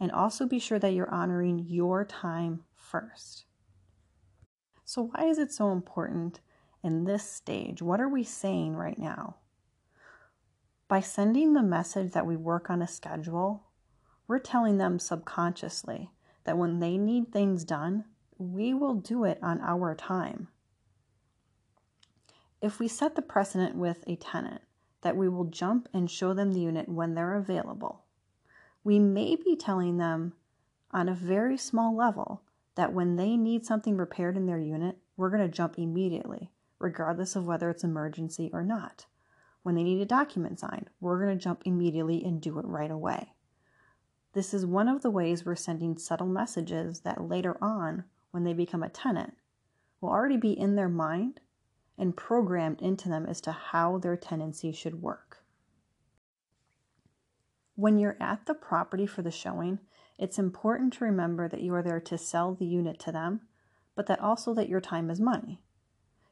And 0.00 0.10
also 0.10 0.46
be 0.46 0.58
sure 0.58 0.78
that 0.78 0.92
you're 0.92 1.10
honoring 1.10 1.66
your 1.68 2.04
time 2.04 2.64
first. 2.74 3.44
So, 4.84 5.10
why 5.12 5.26
is 5.26 5.38
it 5.38 5.52
so 5.52 5.72
important 5.72 6.40
in 6.82 7.04
this 7.04 7.28
stage? 7.28 7.80
What 7.80 8.00
are 8.00 8.08
we 8.08 8.24
saying 8.24 8.76
right 8.76 8.98
now? 8.98 9.36
By 10.88 11.00
sending 11.00 11.54
the 11.54 11.62
message 11.62 12.12
that 12.12 12.26
we 12.26 12.36
work 12.36 12.68
on 12.68 12.82
a 12.82 12.88
schedule, 12.88 13.64
we're 14.26 14.38
telling 14.38 14.78
them 14.78 14.98
subconsciously 14.98 16.10
that 16.44 16.58
when 16.58 16.80
they 16.80 16.98
need 16.98 17.32
things 17.32 17.64
done, 17.64 18.04
we 18.36 18.74
will 18.74 18.94
do 18.94 19.24
it 19.24 19.38
on 19.42 19.60
our 19.60 19.94
time. 19.94 20.48
If 22.60 22.78
we 22.78 22.88
set 22.88 23.14
the 23.14 23.22
precedent 23.22 23.76
with 23.76 24.04
a 24.06 24.16
tenant 24.16 24.62
that 25.04 25.16
we 25.16 25.28
will 25.28 25.44
jump 25.44 25.86
and 25.92 26.10
show 26.10 26.32
them 26.32 26.52
the 26.52 26.60
unit 26.60 26.88
when 26.88 27.14
they're 27.14 27.36
available, 27.36 28.02
we 28.82 28.98
may 28.98 29.36
be 29.36 29.54
telling 29.54 29.98
them 29.98 30.32
on 30.90 31.08
a 31.08 31.14
very 31.14 31.58
small 31.58 31.94
level 31.94 32.42
that 32.74 32.92
when 32.92 33.16
they 33.16 33.36
need 33.36 33.64
something 33.64 33.96
repaired 33.96 34.36
in 34.36 34.46
their 34.46 34.58
unit, 34.58 34.96
we're 35.16 35.30
going 35.30 35.42
to 35.42 35.56
jump 35.56 35.78
immediately, 35.78 36.50
regardless 36.78 37.36
of 37.36 37.44
whether 37.44 37.68
it's 37.68 37.84
emergency 37.84 38.50
or 38.52 38.64
not. 38.64 39.04
When 39.62 39.74
they 39.74 39.82
need 39.82 40.00
a 40.00 40.06
document 40.06 40.58
signed, 40.58 40.88
we're 41.00 41.22
going 41.22 41.36
to 41.36 41.42
jump 41.42 41.62
immediately 41.64 42.24
and 42.24 42.40
do 42.40 42.58
it 42.58 42.64
right 42.64 42.90
away. 42.90 43.34
This 44.32 44.54
is 44.54 44.66
one 44.66 44.88
of 44.88 45.02
the 45.02 45.10
ways 45.10 45.44
we're 45.44 45.54
sending 45.54 45.98
subtle 45.98 46.26
messages 46.26 47.00
that 47.00 47.28
later 47.28 47.56
on, 47.62 48.04
when 48.30 48.44
they 48.44 48.54
become 48.54 48.82
a 48.82 48.88
tenant, 48.88 49.34
will 50.00 50.08
already 50.08 50.38
be 50.38 50.58
in 50.58 50.76
their 50.76 50.88
mind 50.88 51.40
and 51.98 52.16
programmed 52.16 52.80
into 52.80 53.08
them 53.08 53.26
as 53.26 53.40
to 53.42 53.52
how 53.52 53.98
their 53.98 54.16
tenancy 54.16 54.72
should 54.72 55.02
work. 55.02 55.44
When 57.76 57.98
you're 57.98 58.16
at 58.20 58.46
the 58.46 58.54
property 58.54 59.06
for 59.06 59.22
the 59.22 59.30
showing, 59.30 59.80
it's 60.18 60.38
important 60.38 60.92
to 60.94 61.04
remember 61.04 61.48
that 61.48 61.60
you 61.60 61.74
are 61.74 61.82
there 61.82 62.00
to 62.00 62.18
sell 62.18 62.54
the 62.54 62.66
unit 62.66 62.98
to 63.00 63.12
them, 63.12 63.42
but 63.96 64.06
that 64.06 64.20
also 64.20 64.54
that 64.54 64.68
your 64.68 64.80
time 64.80 65.10
is 65.10 65.20
money. 65.20 65.60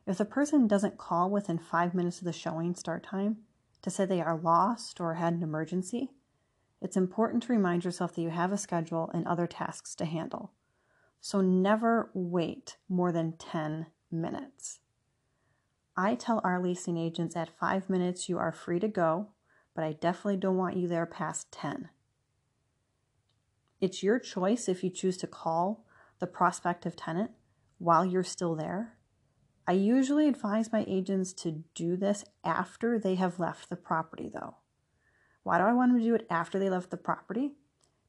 If 0.06 0.18
the 0.18 0.24
person 0.24 0.66
doesn't 0.66 0.98
call 0.98 1.30
within 1.30 1.58
five 1.58 1.94
minutes 1.94 2.18
of 2.18 2.24
the 2.24 2.32
showing 2.32 2.74
start 2.74 3.04
time 3.04 3.38
to 3.82 3.90
say 3.90 4.04
they 4.04 4.20
are 4.20 4.36
lost 4.36 5.00
or 5.00 5.14
had 5.14 5.34
an 5.34 5.42
emergency, 5.42 6.12
it's 6.80 6.96
important 6.96 7.44
to 7.44 7.52
remind 7.52 7.84
yourself 7.84 8.14
that 8.14 8.22
you 8.22 8.30
have 8.30 8.52
a 8.52 8.58
schedule 8.58 9.10
and 9.14 9.26
other 9.26 9.46
tasks 9.46 9.94
to 9.96 10.04
handle. 10.04 10.52
So 11.20 11.40
never 11.40 12.10
wait 12.14 12.76
more 12.88 13.12
than 13.12 13.36
10 13.36 13.86
minutes. 14.10 14.80
I 15.96 16.14
tell 16.14 16.40
our 16.42 16.60
leasing 16.60 16.96
agents 16.96 17.36
at 17.36 17.58
five 17.58 17.90
minutes 17.90 18.28
you 18.28 18.38
are 18.38 18.52
free 18.52 18.80
to 18.80 18.88
go, 18.88 19.28
but 19.74 19.84
I 19.84 19.92
definitely 19.92 20.38
don't 20.38 20.56
want 20.56 20.76
you 20.76 20.88
there 20.88 21.06
past 21.06 21.52
10. 21.52 21.90
It's 23.80 24.02
your 24.02 24.18
choice 24.18 24.68
if 24.68 24.82
you 24.82 24.90
choose 24.90 25.16
to 25.18 25.26
call 25.26 25.84
the 26.18 26.26
prospective 26.26 26.96
tenant 26.96 27.32
while 27.78 28.06
you're 28.06 28.22
still 28.22 28.54
there. 28.54 28.96
I 29.66 29.72
usually 29.72 30.28
advise 30.28 30.72
my 30.72 30.84
agents 30.88 31.32
to 31.34 31.64
do 31.74 31.96
this 31.96 32.24
after 32.44 32.98
they 32.98 33.16
have 33.16 33.38
left 33.38 33.68
the 33.68 33.76
property, 33.76 34.30
though. 34.32 34.56
Why 35.42 35.58
do 35.58 35.64
I 35.64 35.72
want 35.72 35.92
them 35.92 36.00
to 36.00 36.06
do 36.06 36.14
it 36.14 36.26
after 36.30 36.58
they 36.58 36.70
left 36.70 36.90
the 36.90 36.96
property? 36.96 37.52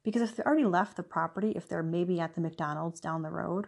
Because 0.04 0.22
if 0.22 0.36
they 0.36 0.44
already 0.44 0.66
left 0.66 0.96
the 0.96 1.04
property, 1.04 1.54
if 1.56 1.68
they're 1.68 1.84
maybe 1.84 2.20
at 2.20 2.36
the 2.36 2.42
McDonald's 2.42 3.00
down 3.00 3.22
the 3.22 3.30
road 3.30 3.68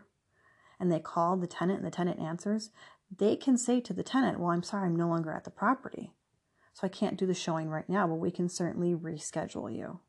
and 0.80 0.92
they 0.92 1.00
call 1.00 1.38
the 1.38 1.48
tenant 1.48 1.80
and 1.80 1.88
the 1.88 1.96
tenant 1.96 2.20
answers, 2.20 2.70
they 3.16 3.36
can 3.36 3.58
say 3.58 3.80
to 3.82 3.94
the 3.94 4.04
tenant, 4.04 4.40
Well, 4.40 4.52
I'm 4.52 4.64
sorry, 4.64 4.88
I'm 4.88 4.96
no 4.96 5.08
longer 5.08 5.32
at 5.32 5.44
the 5.44 5.52
property. 5.52 6.14
So 6.74 6.82
I 6.84 6.90
can't 6.90 7.18
do 7.18 7.26
the 7.26 7.34
showing 7.34 7.70
right 7.70 7.88
now, 7.88 8.06
but 8.06 8.16
we 8.16 8.32
can 8.32 8.50
certainly 8.50 8.94
reschedule 8.94 9.74
you. 9.74 10.00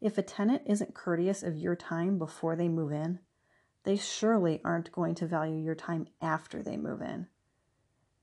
If 0.00 0.18
a 0.18 0.22
tenant 0.22 0.62
isn't 0.66 0.94
courteous 0.94 1.42
of 1.42 1.56
your 1.56 1.74
time 1.74 2.18
before 2.18 2.54
they 2.54 2.68
move 2.68 2.92
in, 2.92 3.18
they 3.84 3.96
surely 3.96 4.60
aren't 4.64 4.92
going 4.92 5.14
to 5.16 5.26
value 5.26 5.60
your 5.60 5.74
time 5.74 6.06
after 6.20 6.62
they 6.62 6.76
move 6.76 7.02
in. 7.02 7.26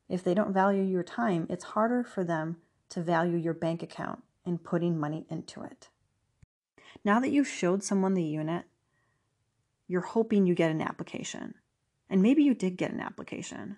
If 0.08 0.24
they 0.24 0.34
don't 0.34 0.53
value 0.53 0.84
your 0.84 1.03
time, 1.03 1.48
it's 1.50 1.63
harder 1.63 2.03
for 2.03 2.24
them 2.24 2.58
to 2.89 3.01
value 3.01 3.38
your 3.38 3.53
bank 3.53 3.84
account 3.84 4.24
and 4.46 4.63
putting 4.63 5.00
money 5.00 5.25
into 5.29 5.62
it. 5.62 5.89
Now 7.03 7.20
that 7.20 7.31
you've 7.31 7.48
showed 7.48 7.84
someone 7.84 8.13
the 8.13 8.24
unit, 8.24 8.65
you're 9.88 10.01
hoping 10.01 10.46
you 10.46 10.55
get 10.55 10.72
an 10.72 10.81
application. 10.81 11.55
And 12.11 12.21
maybe 12.21 12.43
you 12.43 12.53
did 12.53 12.75
get 12.75 12.91
an 12.91 12.99
application. 12.99 13.77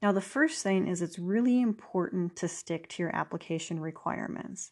Now, 0.00 0.12
the 0.12 0.20
first 0.20 0.62
thing 0.62 0.86
is 0.86 1.02
it's 1.02 1.18
really 1.18 1.60
important 1.60 2.36
to 2.36 2.46
stick 2.46 2.88
to 2.90 3.02
your 3.02 3.14
application 3.14 3.80
requirements, 3.80 4.70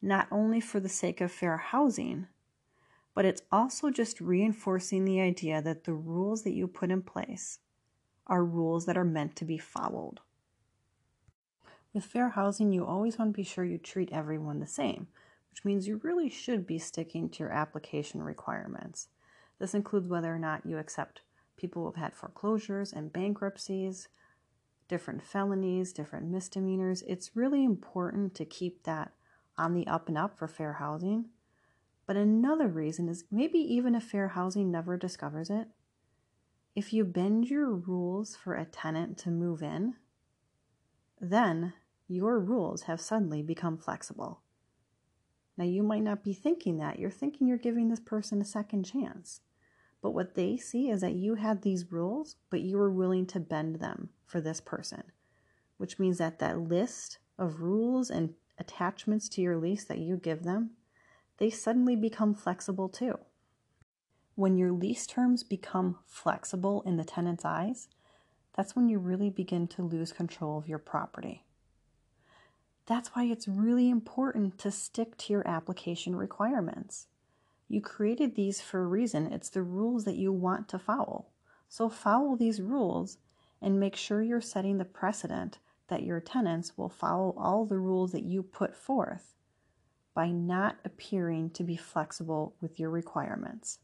not 0.00 0.26
only 0.30 0.58
for 0.58 0.80
the 0.80 0.88
sake 0.88 1.20
of 1.20 1.30
fair 1.30 1.58
housing, 1.58 2.28
but 3.14 3.26
it's 3.26 3.42
also 3.52 3.90
just 3.90 4.18
reinforcing 4.18 5.04
the 5.04 5.20
idea 5.20 5.60
that 5.60 5.84
the 5.84 5.92
rules 5.92 6.42
that 6.44 6.54
you 6.54 6.66
put 6.66 6.90
in 6.90 7.02
place 7.02 7.58
are 8.26 8.42
rules 8.42 8.86
that 8.86 8.96
are 8.96 9.04
meant 9.04 9.36
to 9.36 9.44
be 9.44 9.58
followed. 9.58 10.20
With 11.92 12.04
fair 12.04 12.30
housing, 12.30 12.72
you 12.72 12.86
always 12.86 13.18
want 13.18 13.34
to 13.34 13.36
be 13.36 13.44
sure 13.44 13.64
you 13.64 13.76
treat 13.76 14.10
everyone 14.10 14.60
the 14.60 14.66
same, 14.66 15.08
which 15.50 15.66
means 15.66 15.86
you 15.86 16.00
really 16.02 16.30
should 16.30 16.66
be 16.66 16.78
sticking 16.78 17.28
to 17.28 17.40
your 17.40 17.52
application 17.52 18.22
requirements. 18.22 19.08
This 19.58 19.74
includes 19.74 20.08
whether 20.08 20.34
or 20.34 20.38
not 20.38 20.64
you 20.64 20.78
accept 20.78 21.20
people 21.56 21.82
who 21.82 21.88
have 21.88 22.02
had 22.02 22.14
foreclosures 22.14 22.92
and 22.92 23.12
bankruptcies, 23.12 24.08
different 24.88 25.22
felonies, 25.22 25.92
different 25.92 26.26
misdemeanors. 26.26 27.02
It's 27.02 27.34
really 27.34 27.64
important 27.64 28.34
to 28.36 28.44
keep 28.44 28.84
that 28.84 29.12
on 29.58 29.74
the 29.74 29.86
up 29.86 30.08
and 30.08 30.18
up 30.18 30.38
for 30.38 30.48
fair 30.48 30.74
housing. 30.74 31.26
But 32.06 32.16
another 32.16 32.68
reason 32.68 33.08
is 33.08 33.24
maybe 33.30 33.58
even 33.58 33.94
if 33.94 34.04
fair 34.04 34.28
housing 34.28 34.70
never 34.70 34.96
discovers 34.96 35.50
it, 35.50 35.68
if 36.74 36.92
you 36.92 37.04
bend 37.04 37.48
your 37.48 37.70
rules 37.72 38.36
for 38.36 38.54
a 38.54 38.66
tenant 38.66 39.18
to 39.18 39.30
move 39.30 39.62
in, 39.62 39.94
then 41.20 41.72
your 42.06 42.38
rules 42.38 42.82
have 42.82 43.00
suddenly 43.00 43.42
become 43.42 43.78
flexible. 43.78 44.42
Now, 45.56 45.64
you 45.64 45.82
might 45.82 46.02
not 46.02 46.22
be 46.22 46.34
thinking 46.34 46.76
that. 46.78 46.98
You're 46.98 47.10
thinking 47.10 47.46
you're 47.46 47.56
giving 47.56 47.88
this 47.88 48.00
person 48.00 48.42
a 48.42 48.44
second 48.44 48.84
chance. 48.84 49.40
But 50.02 50.12
what 50.12 50.34
they 50.34 50.56
see 50.56 50.90
is 50.90 51.00
that 51.00 51.14
you 51.14 51.34
had 51.34 51.62
these 51.62 51.90
rules, 51.90 52.36
but 52.50 52.60
you 52.60 52.78
were 52.78 52.90
willing 52.90 53.26
to 53.26 53.40
bend 53.40 53.80
them 53.80 54.10
for 54.24 54.40
this 54.40 54.60
person, 54.60 55.04
which 55.78 55.98
means 55.98 56.18
that 56.18 56.38
that 56.38 56.60
list 56.60 57.18
of 57.38 57.60
rules 57.60 58.10
and 58.10 58.34
attachments 58.58 59.28
to 59.30 59.40
your 59.40 59.56
lease 59.56 59.84
that 59.84 59.98
you 59.98 60.16
give 60.16 60.42
them, 60.42 60.70
they 61.38 61.50
suddenly 61.50 61.96
become 61.96 62.34
flexible 62.34 62.88
too. 62.88 63.18
When 64.34 64.56
your 64.56 64.72
lease 64.72 65.06
terms 65.06 65.42
become 65.42 65.98
flexible 66.06 66.82
in 66.82 66.96
the 66.96 67.04
tenant's 67.04 67.44
eyes, 67.44 67.88
that's 68.54 68.76
when 68.76 68.88
you 68.88 68.98
really 68.98 69.30
begin 69.30 69.66
to 69.68 69.82
lose 69.82 70.12
control 70.12 70.58
of 70.58 70.68
your 70.68 70.78
property. 70.78 71.44
That's 72.86 73.08
why 73.08 73.24
it's 73.24 73.48
really 73.48 73.90
important 73.90 74.58
to 74.58 74.70
stick 74.70 75.16
to 75.18 75.32
your 75.32 75.46
application 75.46 76.16
requirements. 76.16 77.08
You 77.68 77.80
created 77.80 78.34
these 78.34 78.60
for 78.60 78.82
a 78.82 78.86
reason. 78.86 79.32
It's 79.32 79.48
the 79.48 79.62
rules 79.62 80.04
that 80.04 80.16
you 80.16 80.32
want 80.32 80.68
to 80.68 80.78
follow. 80.78 81.26
So 81.68 81.88
follow 81.88 82.36
these 82.36 82.60
rules 82.62 83.18
and 83.60 83.80
make 83.80 83.96
sure 83.96 84.22
you're 84.22 84.40
setting 84.40 84.78
the 84.78 84.84
precedent 84.84 85.58
that 85.88 86.02
your 86.02 86.20
tenants 86.20 86.76
will 86.76 86.88
follow 86.88 87.34
all 87.38 87.64
the 87.64 87.78
rules 87.78 88.12
that 88.12 88.24
you 88.24 88.42
put 88.42 88.74
forth 88.74 89.34
by 90.14 90.30
not 90.30 90.78
appearing 90.84 91.50
to 91.50 91.62
be 91.62 91.76
flexible 91.76 92.54
with 92.60 92.78
your 92.78 92.90
requirements. 92.90 93.78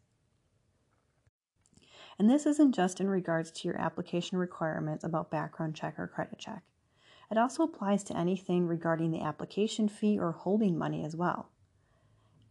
And 2.18 2.30
this 2.30 2.46
isn't 2.46 2.74
just 2.74 3.00
in 3.00 3.08
regards 3.08 3.50
to 3.50 3.68
your 3.68 3.78
application 3.80 4.38
requirements 4.38 5.04
about 5.04 5.30
background 5.30 5.74
check 5.74 5.98
or 5.98 6.06
credit 6.06 6.38
check. 6.38 6.62
It 7.30 7.38
also 7.38 7.62
applies 7.62 8.04
to 8.04 8.16
anything 8.16 8.66
regarding 8.66 9.10
the 9.10 9.22
application 9.22 9.88
fee 9.88 10.18
or 10.18 10.32
holding 10.32 10.76
money 10.76 11.04
as 11.04 11.16
well. 11.16 11.51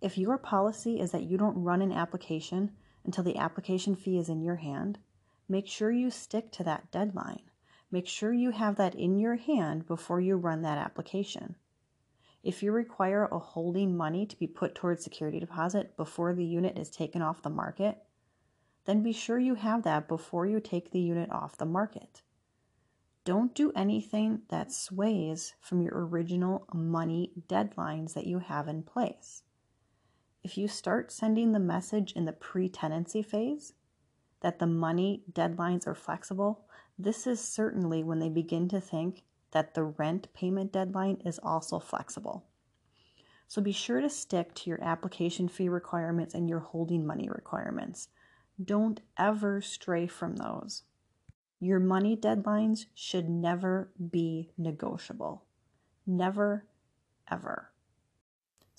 If 0.01 0.17
your 0.17 0.37
policy 0.39 0.99
is 0.99 1.11
that 1.11 1.23
you 1.23 1.37
don't 1.37 1.63
run 1.63 1.81
an 1.81 1.91
application 1.91 2.71
until 3.05 3.23
the 3.23 3.37
application 3.37 3.95
fee 3.95 4.17
is 4.17 4.29
in 4.29 4.41
your 4.41 4.55
hand, 4.55 4.97
make 5.47 5.67
sure 5.67 5.91
you 5.91 6.09
stick 6.09 6.51
to 6.53 6.63
that 6.63 6.91
deadline. 6.91 7.43
make 7.91 8.07
sure 8.07 8.33
you 8.33 8.51
have 8.51 8.77
that 8.77 8.95
in 8.95 9.19
your 9.19 9.35
hand 9.35 9.85
before 9.85 10.21
you 10.21 10.37
run 10.37 10.61
that 10.61 10.77
application. 10.77 11.55
If 12.43 12.63
you 12.63 12.71
require 12.71 13.25
a 13.25 13.37
holding 13.37 13.95
money 13.95 14.25
to 14.25 14.39
be 14.39 14.47
put 14.47 14.73
towards 14.73 15.03
security 15.03 15.39
deposit 15.39 15.95
before 15.95 16.33
the 16.33 16.45
unit 16.45 16.77
is 16.77 16.89
taken 16.89 17.21
off 17.21 17.43
the 17.43 17.49
market, 17.49 17.97
then 18.85 19.03
be 19.03 19.11
sure 19.11 19.37
you 19.37 19.55
have 19.55 19.83
that 19.83 20.07
before 20.07 20.47
you 20.47 20.59
take 20.59 20.91
the 20.91 20.99
unit 20.99 21.31
off 21.31 21.57
the 21.57 21.65
market. 21.65 22.23
Don't 23.23 23.53
do 23.53 23.71
anything 23.75 24.41
that 24.49 24.71
sways 24.71 25.53
from 25.59 25.81
your 25.81 26.07
original 26.07 26.65
money 26.73 27.31
deadlines 27.47 28.13
that 28.13 28.25
you 28.25 28.39
have 28.39 28.67
in 28.67 28.81
place. 28.81 29.43
If 30.43 30.57
you 30.57 30.67
start 30.67 31.11
sending 31.11 31.51
the 31.51 31.59
message 31.59 32.13
in 32.13 32.25
the 32.25 32.33
pre 32.33 32.67
tenancy 32.67 33.21
phase 33.21 33.73
that 34.41 34.57
the 34.57 34.67
money 34.67 35.23
deadlines 35.31 35.85
are 35.85 35.95
flexible, 35.95 36.65
this 36.97 37.27
is 37.27 37.39
certainly 37.39 38.03
when 38.03 38.19
they 38.19 38.29
begin 38.29 38.67
to 38.69 38.81
think 38.81 39.23
that 39.51 39.75
the 39.75 39.83
rent 39.83 40.33
payment 40.33 40.71
deadline 40.71 41.21
is 41.25 41.39
also 41.39 41.77
flexible. 41.77 42.45
So 43.47 43.61
be 43.61 43.71
sure 43.71 44.01
to 44.01 44.09
stick 44.09 44.55
to 44.55 44.69
your 44.69 44.83
application 44.83 45.47
fee 45.47 45.69
requirements 45.69 46.33
and 46.33 46.49
your 46.49 46.59
holding 46.59 47.05
money 47.05 47.29
requirements. 47.29 48.07
Don't 48.63 49.01
ever 49.17 49.61
stray 49.61 50.07
from 50.07 50.37
those. 50.37 50.83
Your 51.59 51.79
money 51.79 52.17
deadlines 52.17 52.85
should 52.95 53.29
never 53.29 53.91
be 54.09 54.51
negotiable. 54.57 55.43
Never, 56.07 56.65
ever. 57.29 57.71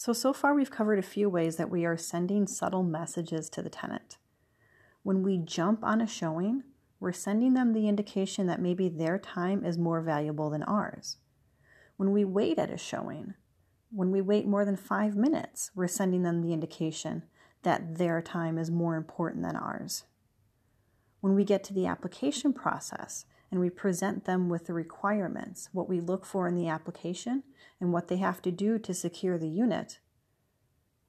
So, 0.05 0.13
so 0.13 0.33
far 0.33 0.53
we've 0.53 0.69
covered 0.69 0.99
a 0.99 1.03
few 1.03 1.31
ways 1.31 1.55
that 1.59 1.71
we 1.71 1.85
are 1.85 1.97
sending 1.97 2.49
subtle 2.49 2.83
messages 2.83 3.49
to 3.51 3.63
the 3.63 3.71
tenant. 3.71 4.19
When 5.05 5.23
we 5.23 5.39
jump 5.39 5.85
on 5.85 6.01
a 6.01 6.09
showing, 6.09 6.65
we're 6.99 7.13
sending 7.13 7.55
them 7.55 7.73
the 7.73 7.87
indication 7.87 8.49
that 8.49 8.61
maybe 8.61 8.89
their 8.89 9.17
time 9.17 9.65
is 9.65 9.79
more 9.79 10.01
valuable 10.03 10.51
than 10.51 10.65
ours. 10.65 11.19
When 11.99 12.11
we 12.11 12.25
wait 12.25 12.59
at 12.59 12.73
a 12.73 12.77
showing, 12.77 13.35
when 13.93 14.11
we 14.11 14.21
wait 14.21 14.45
more 14.45 14.65
than 14.65 14.75
five 14.75 15.15
minutes, 15.15 15.71
we're 15.73 15.87
sending 15.87 16.25
them 16.25 16.43
the 16.43 16.53
indication 16.53 17.23
that 17.63 17.97
their 17.99 18.21
time 18.21 18.59
is 18.59 18.73
more 18.73 18.97
important 18.97 19.45
than 19.45 19.55
ours. 19.55 20.03
When 21.21 21.37
we 21.37 21.45
get 21.45 21.63
to 21.63 21.73
the 21.73 21.87
application 21.87 22.53
process 22.53 23.25
and 23.53 23.61
we 23.61 23.71
present 23.71 24.25
them 24.25 24.49
with 24.49 24.67
the 24.67 24.73
requirements, 24.73 25.69
what 25.73 25.89
we 25.89 26.01
look 26.01 26.25
for 26.25 26.49
in 26.49 26.57
the 26.57 26.69
application, 26.69 27.45
and 27.79 27.93
what 27.93 28.09
they 28.09 28.17
have 28.17 28.41
to 28.43 28.51
do 28.51 28.79
to 28.79 28.95
secure 28.95 29.39
the 29.39 29.49
unit, 29.49 30.01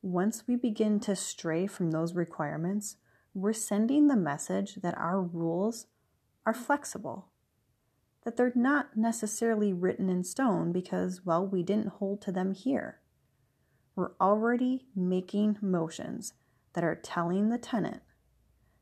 once 0.01 0.43
we 0.45 0.57
begin 0.57 1.00
to 1.00 1.15
stray 1.15 1.65
from 1.65 1.91
those 1.91 2.13
requirements, 2.13 2.97
we're 3.33 3.53
sending 3.53 4.07
the 4.07 4.17
message 4.17 4.75
that 4.75 4.97
our 4.97 5.21
rules 5.21 5.88
are 6.45 6.53
flexible, 6.53 7.29
that 8.25 8.35
they're 8.35 8.51
not 8.53 8.97
necessarily 8.97 9.71
written 9.71 10.09
in 10.09 10.25
stone 10.25 10.73
because, 10.73 11.21
well, 11.23 11.47
we 11.47 11.63
didn't 11.63 11.88
hold 11.88 12.21
to 12.21 12.31
them 12.33 12.53
here. 12.53 13.00
We're 13.95 14.12
already 14.19 14.88
making 14.93 15.59
motions 15.62 16.33
that 16.73 16.83
are 16.83 16.95
telling 16.95 17.50
the 17.50 17.57
tenant 17.57 18.01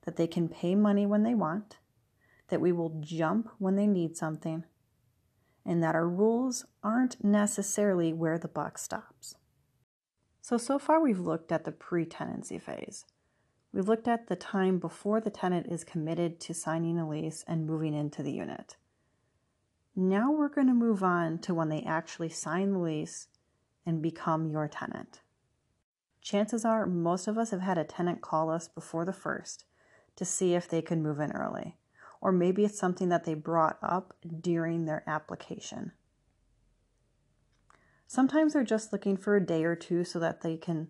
that 0.06 0.16
they 0.16 0.26
can 0.26 0.50
pay 0.50 0.74
money 0.74 1.06
when 1.06 1.22
they 1.22 1.36
want, 1.36 1.78
that 2.52 2.62
we 2.62 2.72
will 2.72 3.02
jump 3.02 3.50
when 3.58 3.76
they 3.76 3.88
need 3.88 4.16
something, 4.16 4.64
and 5.66 5.82
that 5.82 5.96
our 5.96 6.08
rules 6.08 6.66
aren't 6.84 7.24
necessarily 7.24 8.14
where 8.14 8.38
the 8.38 8.48
buck 8.48 8.78
stops. 8.78 9.36
So, 10.42 10.58
so 10.58 10.78
far 10.78 11.02
we've 11.02 11.20
looked 11.20 11.52
at 11.52 11.66
the 11.66 11.72
pre 11.72 12.06
tenancy 12.06 12.60
phase. 12.60 13.06
We've 13.74 13.88
looked 13.88 14.08
at 14.08 14.28
the 14.28 14.36
time 14.36 14.80
before 14.80 15.22
the 15.22 15.30
tenant 15.30 15.68
is 15.72 15.84
committed 15.84 16.40
to 16.42 16.54
signing 16.54 17.00
a 17.00 17.08
lease 17.08 17.44
and 17.48 17.66
moving 17.66 17.94
into 17.94 18.22
the 18.22 18.34
unit. 18.34 18.76
Now 19.96 20.32
we're 20.32 20.50
going 20.50 20.68
to 20.68 20.74
move 20.74 21.04
on 21.04 21.40
to 21.40 21.54
when 21.54 21.70
they 21.70 21.82
actually 21.82 22.30
sign 22.30 22.74
the 22.74 22.80
lease 22.80 23.28
and 23.86 24.02
become 24.02 24.50
your 24.50 24.68
tenant. 24.68 25.22
Chances 26.22 26.66
are 26.66 26.86
most 26.86 27.28
of 27.28 27.38
us 27.38 27.52
have 27.52 27.62
had 27.62 27.78
a 27.78 27.84
tenant 27.84 28.22
call 28.22 28.50
us 28.50 28.68
before 28.68 29.06
the 29.06 29.14
first 29.14 29.66
to 30.16 30.26
see 30.26 30.54
if 30.54 30.68
they 30.68 30.82
could 30.82 31.00
move 31.00 31.20
in 31.20 31.32
early. 31.32 31.78
Or 32.22 32.32
maybe 32.32 32.64
it's 32.64 32.78
something 32.78 33.10
that 33.10 33.26
they 33.26 33.34
brought 33.34 33.80
up 33.82 34.14
during 34.42 34.86
their 34.86 35.04
application. 35.08 35.92
Sometimes 38.08 38.54
they're 38.54 38.64
just 38.64 38.94
looking 38.94 39.18
for 39.18 39.36
a 39.36 39.46
day 39.46 39.64
or 39.64 39.76
two 39.76 40.04
so 40.04 40.20
that 40.20 40.42
they 40.42 40.58
can 40.58 40.90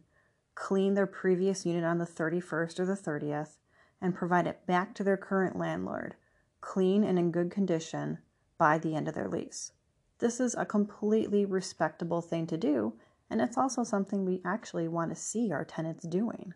clean 0.56 0.94
their 0.94 1.08
previous 1.08 1.66
unit 1.66 1.84
on 1.84 1.98
the 1.98 2.06
31st 2.06 2.80
or 2.80 2.86
the 2.86 2.96
30th 2.96 3.58
and 4.02 4.16
provide 4.16 4.48
it 4.48 4.66
back 4.66 4.94
to 4.96 5.04
their 5.04 5.18
current 5.18 5.56
landlord, 5.56 6.16
clean 6.60 7.04
and 7.04 7.18
in 7.18 7.32
good 7.32 7.52
condition, 7.52 8.18
by 8.58 8.78
the 8.78 8.96
end 8.96 9.08
of 9.08 9.14
their 9.14 9.28
lease. 9.28 9.72
This 10.20 10.40
is 10.40 10.54
a 10.56 10.66
completely 10.66 11.46
respectable 11.46 12.22
thing 12.22 12.46
to 12.48 12.58
do, 12.58 12.94
and 13.30 13.42
it's 13.42 13.58
also 13.58 13.84
something 13.84 14.26
we 14.26 14.42
actually 14.46 14.88
want 14.88 15.10
to 15.12 15.16
see 15.16 15.52
our 15.52 15.66
tenants 15.66 16.06
doing 16.06 16.54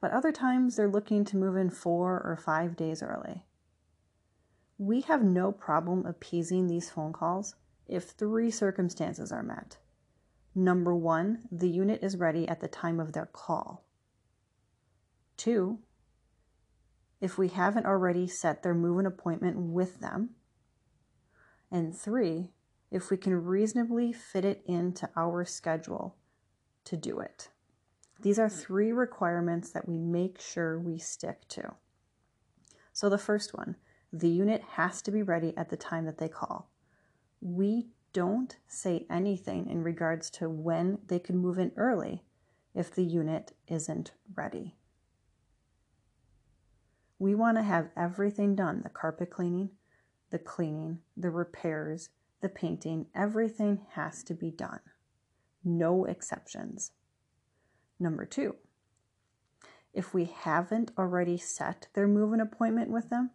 but 0.00 0.12
other 0.12 0.32
times 0.32 0.76
they're 0.76 0.88
looking 0.88 1.24
to 1.24 1.36
move 1.36 1.56
in 1.56 1.70
four 1.70 2.22
or 2.24 2.36
five 2.36 2.76
days 2.76 3.02
early. 3.02 3.44
We 4.78 5.00
have 5.02 5.22
no 5.22 5.50
problem 5.50 6.06
appeasing 6.06 6.66
these 6.66 6.90
phone 6.90 7.12
calls 7.12 7.56
if 7.86 8.04
three 8.04 8.50
circumstances 8.50 9.32
are 9.32 9.42
met. 9.42 9.78
Number 10.54 10.94
one, 10.94 11.48
the 11.50 11.68
unit 11.68 12.00
is 12.02 12.16
ready 12.16 12.46
at 12.48 12.60
the 12.60 12.68
time 12.68 13.00
of 13.00 13.12
their 13.12 13.26
call. 13.26 13.84
Two, 15.36 15.78
if 17.20 17.38
we 17.38 17.48
haven't 17.48 17.86
already 17.86 18.26
set 18.26 18.62
their 18.62 18.74
move 18.74 19.00
in 19.00 19.06
appointment 19.06 19.56
with 19.56 20.00
them. 20.00 20.30
And 21.70 21.96
three, 21.96 22.52
if 22.90 23.10
we 23.10 23.16
can 23.16 23.44
reasonably 23.44 24.12
fit 24.12 24.44
it 24.44 24.62
into 24.66 25.08
our 25.16 25.44
schedule 25.44 26.16
to 26.84 26.96
do 26.96 27.20
it. 27.20 27.50
These 28.20 28.38
are 28.38 28.48
three 28.48 28.92
requirements 28.92 29.70
that 29.70 29.88
we 29.88 29.96
make 29.96 30.40
sure 30.40 30.78
we 30.78 30.98
stick 30.98 31.46
to. 31.48 31.74
So, 32.92 33.08
the 33.08 33.18
first 33.18 33.54
one 33.54 33.76
the 34.12 34.28
unit 34.28 34.62
has 34.72 35.02
to 35.02 35.10
be 35.10 35.22
ready 35.22 35.54
at 35.56 35.68
the 35.68 35.76
time 35.76 36.06
that 36.06 36.18
they 36.18 36.28
call. 36.28 36.70
We 37.40 37.88
don't 38.12 38.56
say 38.66 39.06
anything 39.10 39.68
in 39.68 39.82
regards 39.82 40.30
to 40.30 40.48
when 40.48 40.98
they 41.06 41.18
can 41.18 41.36
move 41.36 41.58
in 41.58 41.72
early 41.76 42.24
if 42.74 42.90
the 42.94 43.04
unit 43.04 43.52
isn't 43.66 44.12
ready. 44.34 44.74
We 47.18 47.34
want 47.34 47.58
to 47.58 47.62
have 47.62 47.90
everything 47.96 48.54
done 48.54 48.80
the 48.82 48.88
carpet 48.88 49.30
cleaning, 49.30 49.70
the 50.30 50.38
cleaning, 50.38 51.00
the 51.16 51.30
repairs, 51.30 52.10
the 52.40 52.48
painting, 52.48 53.06
everything 53.14 53.80
has 53.92 54.22
to 54.24 54.34
be 54.34 54.50
done. 54.50 54.80
No 55.64 56.04
exceptions. 56.04 56.92
Number 58.00 58.24
two, 58.24 58.56
if 59.92 60.14
we 60.14 60.26
haven't 60.26 60.92
already 60.96 61.36
set 61.36 61.88
their 61.94 62.06
move 62.06 62.32
in 62.32 62.40
appointment 62.40 62.90
with 62.90 63.10
them, 63.10 63.30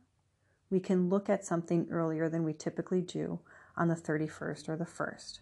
we 0.70 0.80
can 0.80 1.10
look 1.10 1.30
at 1.30 1.46
something 1.46 1.88
earlier 1.92 2.30
than 2.30 2.44
we 2.44 2.54
typically 2.54 3.02
do 3.02 3.40
on 3.76 3.90
the 3.90 3.96
31st 3.96 4.70
or 4.70 4.78
the 4.78 4.86
1st. 4.86 5.40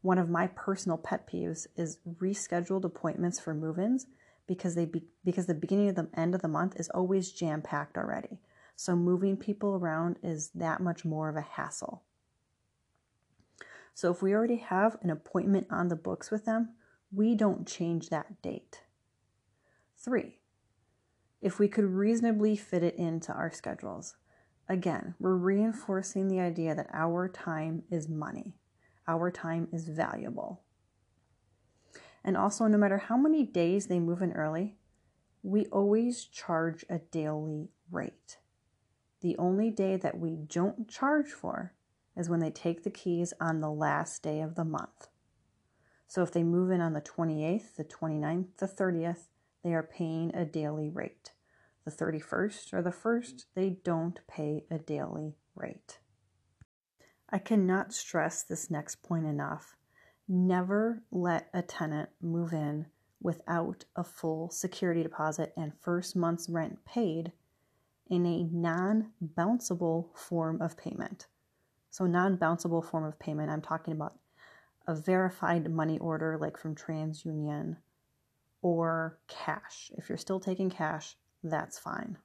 One 0.00 0.18
of 0.18 0.30
my 0.30 0.46
personal 0.46 0.96
pet 0.96 1.28
peeves 1.28 1.66
is 1.76 1.98
rescheduled 2.20 2.84
appointments 2.84 3.40
for 3.40 3.52
move-ins 3.52 4.06
because 4.46 4.74
they 4.74 4.84
be, 4.84 5.02
because 5.24 5.46
the 5.46 5.54
beginning 5.54 5.88
of 5.88 5.96
the 5.96 6.08
end 6.14 6.34
of 6.34 6.42
the 6.42 6.48
month 6.48 6.78
is 6.78 6.88
always 6.90 7.32
jam-packed 7.32 7.98
already. 7.98 8.40
So 8.76 8.94
moving 8.94 9.36
people 9.36 9.74
around 9.74 10.18
is 10.22 10.50
that 10.54 10.80
much 10.80 11.04
more 11.04 11.28
of 11.28 11.36
a 11.36 11.40
hassle. 11.40 12.04
So 13.92 14.12
if 14.12 14.22
we 14.22 14.32
already 14.32 14.56
have 14.58 14.96
an 15.02 15.10
appointment 15.10 15.66
on 15.70 15.88
the 15.88 15.96
books 15.96 16.30
with 16.30 16.44
them, 16.44 16.76
we 17.12 17.34
don't 17.34 17.66
change 17.66 18.10
that 18.10 18.42
date. 18.42 18.82
Three, 19.96 20.38
if 21.40 21.58
we 21.58 21.68
could 21.68 21.84
reasonably 21.84 22.56
fit 22.56 22.82
it 22.82 22.96
into 22.96 23.32
our 23.32 23.50
schedules. 23.50 24.16
Again, 24.68 25.14
we're 25.18 25.36
reinforcing 25.36 26.28
the 26.28 26.40
idea 26.40 26.74
that 26.74 26.90
our 26.92 27.28
time 27.28 27.82
is 27.90 28.08
money, 28.08 28.54
our 29.06 29.30
time 29.30 29.68
is 29.72 29.88
valuable. 29.88 30.62
And 32.22 32.36
also, 32.36 32.66
no 32.66 32.76
matter 32.76 32.98
how 32.98 33.16
many 33.16 33.44
days 33.44 33.86
they 33.86 34.00
move 34.00 34.20
in 34.20 34.32
early, 34.32 34.76
we 35.42 35.66
always 35.66 36.24
charge 36.24 36.84
a 36.90 36.98
daily 36.98 37.70
rate. 37.90 38.38
The 39.20 39.36
only 39.38 39.70
day 39.70 39.96
that 39.96 40.18
we 40.18 40.36
don't 40.36 40.88
charge 40.88 41.28
for 41.28 41.72
is 42.16 42.28
when 42.28 42.40
they 42.40 42.50
take 42.50 42.82
the 42.82 42.90
keys 42.90 43.32
on 43.40 43.60
the 43.60 43.70
last 43.70 44.22
day 44.22 44.40
of 44.40 44.56
the 44.56 44.64
month. 44.64 45.08
So 46.08 46.22
if 46.22 46.32
they 46.32 46.42
move 46.42 46.70
in 46.70 46.80
on 46.80 46.94
the 46.94 47.02
28th, 47.02 47.76
the 47.76 47.84
29th, 47.84 48.56
the 48.56 48.66
30th, 48.66 49.28
they 49.62 49.74
are 49.74 49.82
paying 49.82 50.34
a 50.34 50.46
daily 50.46 50.88
rate. 50.88 51.32
The 51.84 51.90
31st 51.90 52.72
or 52.72 52.82
the 52.82 52.90
1st, 52.90 53.44
they 53.54 53.76
don't 53.84 54.18
pay 54.26 54.64
a 54.70 54.78
daily 54.78 55.36
rate. 55.54 55.98
I 57.28 57.38
cannot 57.38 57.92
stress 57.92 58.42
this 58.42 58.70
next 58.70 59.02
point 59.02 59.26
enough. 59.26 59.76
Never 60.26 61.02
let 61.10 61.48
a 61.52 61.60
tenant 61.60 62.08
move 62.22 62.54
in 62.54 62.86
without 63.20 63.84
a 63.94 64.04
full 64.04 64.48
security 64.50 65.02
deposit 65.02 65.52
and 65.56 65.72
first 65.78 66.16
month's 66.16 66.48
rent 66.48 66.84
paid 66.86 67.32
in 68.08 68.24
a 68.24 68.44
non 68.44 69.10
bounceable 69.22 70.16
form 70.16 70.62
of 70.62 70.78
payment. 70.78 71.26
So, 71.90 72.06
non 72.06 72.38
bounceable 72.38 72.84
form 72.84 73.04
of 73.04 73.18
payment, 73.18 73.50
I'm 73.50 73.60
talking 73.60 73.92
about 73.92 74.16
a 74.88 74.94
verified 74.94 75.70
money 75.70 75.98
order 75.98 76.38
like 76.38 76.56
from 76.56 76.74
TransUnion 76.74 77.76
or 78.62 79.18
cash. 79.28 79.92
If 79.96 80.08
you're 80.08 80.18
still 80.18 80.40
taking 80.40 80.70
cash, 80.70 81.16
that's 81.44 81.78
fine. 81.78 82.16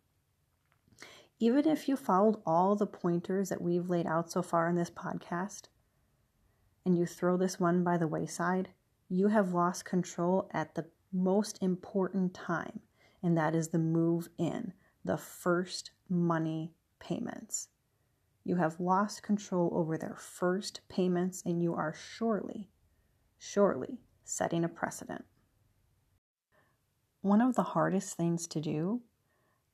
Even 1.40 1.68
if 1.68 1.90
you 1.90 1.98
followed 1.98 2.38
all 2.46 2.78
the 2.78 2.88
pointers 2.88 3.50
that 3.50 3.62
we've 3.62 3.90
laid 3.90 4.08
out 4.08 4.32
so 4.32 4.42
far 4.42 4.70
in 4.70 4.76
this 4.76 4.90
podcast 4.90 5.64
and 6.86 6.98
you 6.98 7.06
throw 7.06 7.36
this 7.36 7.60
one 7.60 7.84
by 7.84 7.98
the 7.98 8.08
wayside, 8.08 8.70
you 9.10 9.28
have 9.28 9.54
lost 9.54 9.84
control 9.84 10.50
at 10.54 10.74
the 10.74 10.86
most 11.12 11.62
important 11.62 12.34
time, 12.34 12.80
and 13.22 13.38
that 13.38 13.54
is 13.54 13.68
the 13.68 13.78
move 13.78 14.30
in, 14.38 14.72
the 15.04 15.18
first 15.18 15.92
money 16.10 16.72
payments. 17.00 17.68
You 18.46 18.58
have 18.58 18.80
lost 18.80 19.24
control 19.24 19.72
over 19.74 19.98
their 19.98 20.16
first 20.16 20.82
payments, 20.90 21.42
and 21.46 21.62
you 21.62 21.74
are 21.76 21.94
surely, 21.94 22.70
surely 23.38 24.00
setting 24.26 24.64
a 24.64 24.70
precedent. 24.70 25.26
One 27.22 27.42
of 27.42 27.56
the 27.56 27.64
hardest 27.64 28.18
things 28.18 28.48
to 28.48 28.60
do 28.60 29.02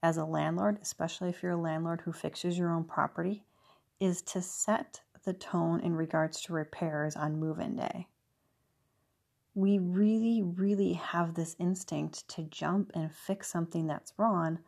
as 0.03 0.17
a 0.17 0.25
landlord, 0.25 0.77
especially 0.81 1.29
if 1.29 1.41
you're 1.41 1.53
a 1.53 1.61
landlord 1.61 2.01
who 2.01 2.11
fixes 2.11 2.57
your 2.57 2.71
own 2.71 2.83
property, 2.83 3.43
is 3.99 4.21
to 4.21 4.41
set 4.41 5.01
the 5.25 5.33
tone 5.33 5.81
in 5.81 5.95
regards 5.95 6.39
to 6.41 6.53
repairs 6.53 7.15
on 7.15 7.39
move 7.39 7.59
in 7.59 7.75
day. 7.75 8.07
We 9.55 9.79
really, 9.79 10.41
really 10.41 10.93
have 10.93 11.33
this 11.33 11.55
instinct 11.59 12.27
to 12.29 12.43
jump 12.43 12.91
and 12.93 13.11
fix 13.11 13.49
something 13.49 13.87
that's 13.87 14.13
wrong 14.17 14.59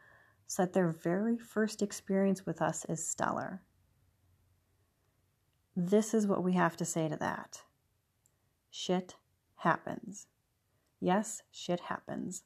so 0.47 0.63
that 0.63 0.73
their 0.73 0.89
very 0.89 1.37
first 1.37 1.81
experience 1.81 2.45
with 2.45 2.61
us 2.61 2.83
is 2.89 3.07
stellar. 3.07 3.61
This 5.75 6.13
is 6.13 6.27
what 6.27 6.43
we 6.43 6.53
have 6.53 6.75
to 6.77 6.85
say 6.85 7.07
to 7.07 7.15
that. 7.17 7.63
Shit 8.69 9.15
happens. 9.57 10.27
Yes, 10.99 11.43
shit 11.51 11.81
happens. 11.81 12.43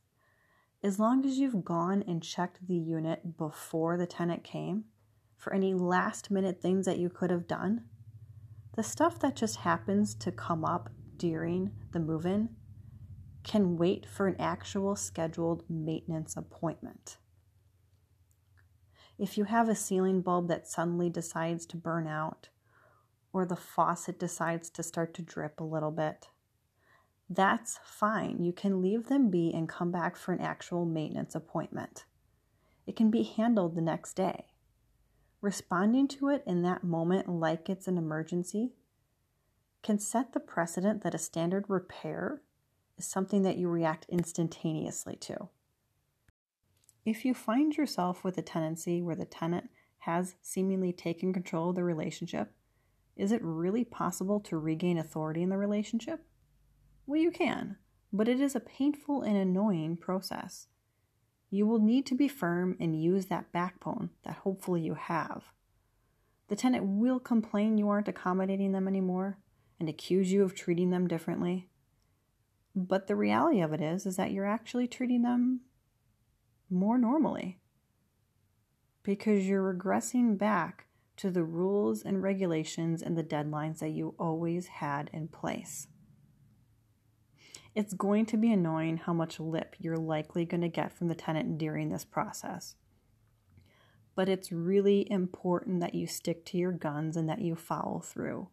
As 0.84 1.00
long 1.00 1.26
as 1.26 1.40
you've 1.40 1.66
gone 1.66 2.04
and 2.08 2.22
checked 2.22 2.68
the 2.68 2.76
unit 2.76 3.38
before 3.38 3.98
the 3.98 4.06
tenant 4.06 4.44
came 4.44 4.86
for 5.36 5.54
any 5.54 5.74
last 5.74 6.30
minute 6.30 6.62
things 6.62 6.86
that 6.86 7.00
you 7.00 7.10
could 7.10 7.32
have 7.32 7.48
done, 7.48 7.86
the 8.76 8.84
stuff 8.84 9.20
that 9.20 9.36
just 9.36 9.58
happens 9.58 10.14
to 10.16 10.32
come 10.32 10.64
up 10.64 10.90
during 11.18 11.72
the 11.92 12.00
move 12.00 12.26
in 12.26 12.50
can 13.44 13.78
wait 13.78 14.06
for 14.06 14.28
an 14.28 14.36
actual 14.40 14.96
scheduled 14.96 15.64
maintenance 15.70 16.36
appointment. 16.36 17.18
If 19.18 19.38
you 19.38 19.46
have 19.46 19.70
a 19.70 19.76
ceiling 19.76 20.22
bulb 20.22 20.50
that 20.50 20.68
suddenly 20.68 21.10
decides 21.10 21.66
to 21.68 21.78
burn 21.78 22.06
out, 22.06 22.50
or 23.36 23.46
the 23.46 23.54
faucet 23.58 24.18
decides 24.18 24.70
to 24.70 24.82
start 24.82 25.14
to 25.14 25.22
drip 25.22 25.60
a 25.60 25.64
little 25.66 25.92
bit, 25.92 26.30
that's 27.30 27.82
fine. 27.84 28.42
You 28.42 28.54
can 28.54 28.82
leave 28.82 29.10
them 29.10 29.30
be 29.30 29.52
and 29.54 29.68
come 29.68 29.92
back 29.92 30.16
for 30.16 30.32
an 30.32 30.40
actual 30.40 30.86
maintenance 30.86 31.36
appointment. 31.36 32.06
It 32.88 32.96
can 32.96 33.12
be 33.12 33.24
handled 33.24 33.76
the 33.76 33.82
next 33.82 34.14
day. 34.14 34.46
Responding 35.42 36.08
to 36.08 36.30
it 36.30 36.44
in 36.48 36.62
that 36.62 36.86
moment 36.86 37.28
like 37.28 37.70
it's 37.70 37.90
an 37.90 37.98
emergency 37.98 38.72
can 39.84 40.00
set 40.00 40.32
the 40.32 40.40
precedent 40.40 41.04
that 41.04 41.14
a 41.14 41.18
standard 41.18 41.66
repair 41.68 42.42
is 42.98 43.06
something 43.06 43.42
that 43.42 43.58
you 43.58 43.68
react 43.68 44.06
instantaneously 44.08 45.18
to. 45.18 45.50
If 47.04 47.26
you 47.26 47.34
find 47.34 47.76
yourself 47.76 48.24
with 48.24 48.38
a 48.38 48.42
tenancy 48.42 49.02
where 49.02 49.14
the 49.14 49.26
tenant 49.26 49.70
has 49.98 50.36
seemingly 50.42 50.94
taken 50.94 51.34
control 51.34 51.72
of 51.72 51.76
the 51.76 51.84
relationship, 51.84 52.54
is 53.16 53.32
it 53.32 53.42
really 53.44 53.84
possible 53.84 54.40
to 54.42 54.58
regain 54.58 54.98
authority 54.98 55.42
in 55.42 55.50
the 55.50 55.58
relationship? 55.58 56.22
Well, 57.06 57.20
you 57.20 57.32
can, 57.32 57.78
but 58.12 58.28
it 58.28 58.42
is 58.42 58.56
a 58.56 58.60
painful 58.60 59.22
and 59.22 59.38
annoying 59.38 59.98
process. 59.98 60.68
You 61.50 61.66
will 61.66 61.80
need 61.80 62.06
to 62.08 62.16
be 62.16 62.28
firm 62.28 62.76
and 62.80 63.02
use 63.02 63.28
that 63.28 63.52
backbone 63.52 64.10
that 64.24 64.38
hopefully 64.38 64.82
you 64.82 64.96
have. 64.96 65.46
The 66.48 66.56
tenant 66.56 66.84
will 66.86 67.20
complain 67.20 67.78
you 67.78 67.90
aren't 67.90 68.08
accommodating 68.08 68.72
them 68.72 68.88
anymore 68.88 69.40
and 69.80 69.88
accuse 69.88 70.32
you 70.32 70.44
of 70.44 70.54
treating 70.54 70.90
them 70.90 71.08
differently. 71.08 71.70
But 72.76 73.08
the 73.08 73.16
reality 73.16 73.62
of 73.62 73.72
it 73.72 73.82
is 73.82 74.06
is 74.06 74.18
that 74.18 74.32
you're 74.32 74.46
actually 74.46 74.88
treating 74.88 75.22
them 75.22 75.62
more 76.70 76.98
normally 76.98 77.60
because 79.04 79.48
you're 79.48 79.74
regressing 79.74 80.38
back 80.38 80.85
to 81.18 81.32
the 81.32 81.44
rules 81.44 82.04
and 82.04 82.22
regulations 82.22 83.02
and 83.02 83.18
the 83.18 83.24
deadlines 83.24 83.80
that 83.80 83.92
you 83.92 84.16
always 84.20 84.68
had 84.68 85.10
in 85.14 85.28
place. 85.28 85.88
It's 87.74 87.94
going 87.94 88.26
to 88.28 88.38
be 88.38 88.52
annoying 88.52 88.98
how 88.98 89.14
much 89.14 89.40
lip 89.40 89.76
you're 89.80 89.98
likely 89.98 90.46
going 90.46 90.62
to 90.62 90.70
get 90.70 90.94
from 90.94 91.08
the 91.08 91.16
tenant 91.16 91.58
during 91.58 91.90
this 91.90 92.06
process. 92.06 92.76
But 94.16 94.30
it's 94.30 94.52
really 94.52 95.10
important 95.12 95.82
that 95.82 95.94
you 95.94 96.08
stick 96.08 96.46
to 96.46 96.58
your 96.58 96.72
guns 96.72 97.18
and 97.18 97.28
that 97.28 97.42
you 97.42 97.56
follow 97.56 98.00
through. 98.00 98.48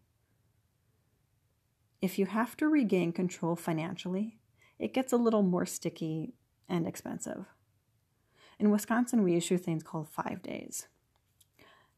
If 2.00 2.18
you 2.18 2.26
have 2.26 2.56
to 2.56 2.68
regain 2.68 3.12
control 3.12 3.54
financially, 3.54 4.38
it 4.80 4.92
gets 4.92 5.12
a 5.12 5.16
little 5.16 5.42
more 5.42 5.66
sticky 5.66 6.34
and 6.68 6.84
expensive. 6.84 7.46
In 8.58 8.72
Wisconsin, 8.72 9.22
we 9.22 9.36
issue 9.36 9.56
things 9.56 9.84
called 9.84 10.08
five 10.08 10.42
days. 10.42 10.88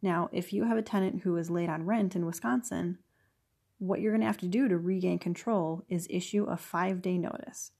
Now, 0.04 0.28
if 0.32 0.52
you 0.52 0.64
have 0.64 0.76
a 0.76 0.82
tenant 0.82 1.22
who 1.22 1.38
is 1.38 1.48
late 1.48 1.70
on 1.70 1.86
rent 1.86 2.14
in 2.14 2.26
Wisconsin, 2.26 2.98
what 3.78 4.02
you're 4.02 4.12
going 4.12 4.20
to 4.20 4.26
have 4.26 4.36
to 4.36 4.46
do 4.46 4.68
to 4.68 4.76
regain 4.76 5.18
control 5.18 5.82
is 5.88 6.06
issue 6.10 6.44
a 6.44 6.58
five 6.58 7.00
day 7.00 7.16
notice. 7.16 7.70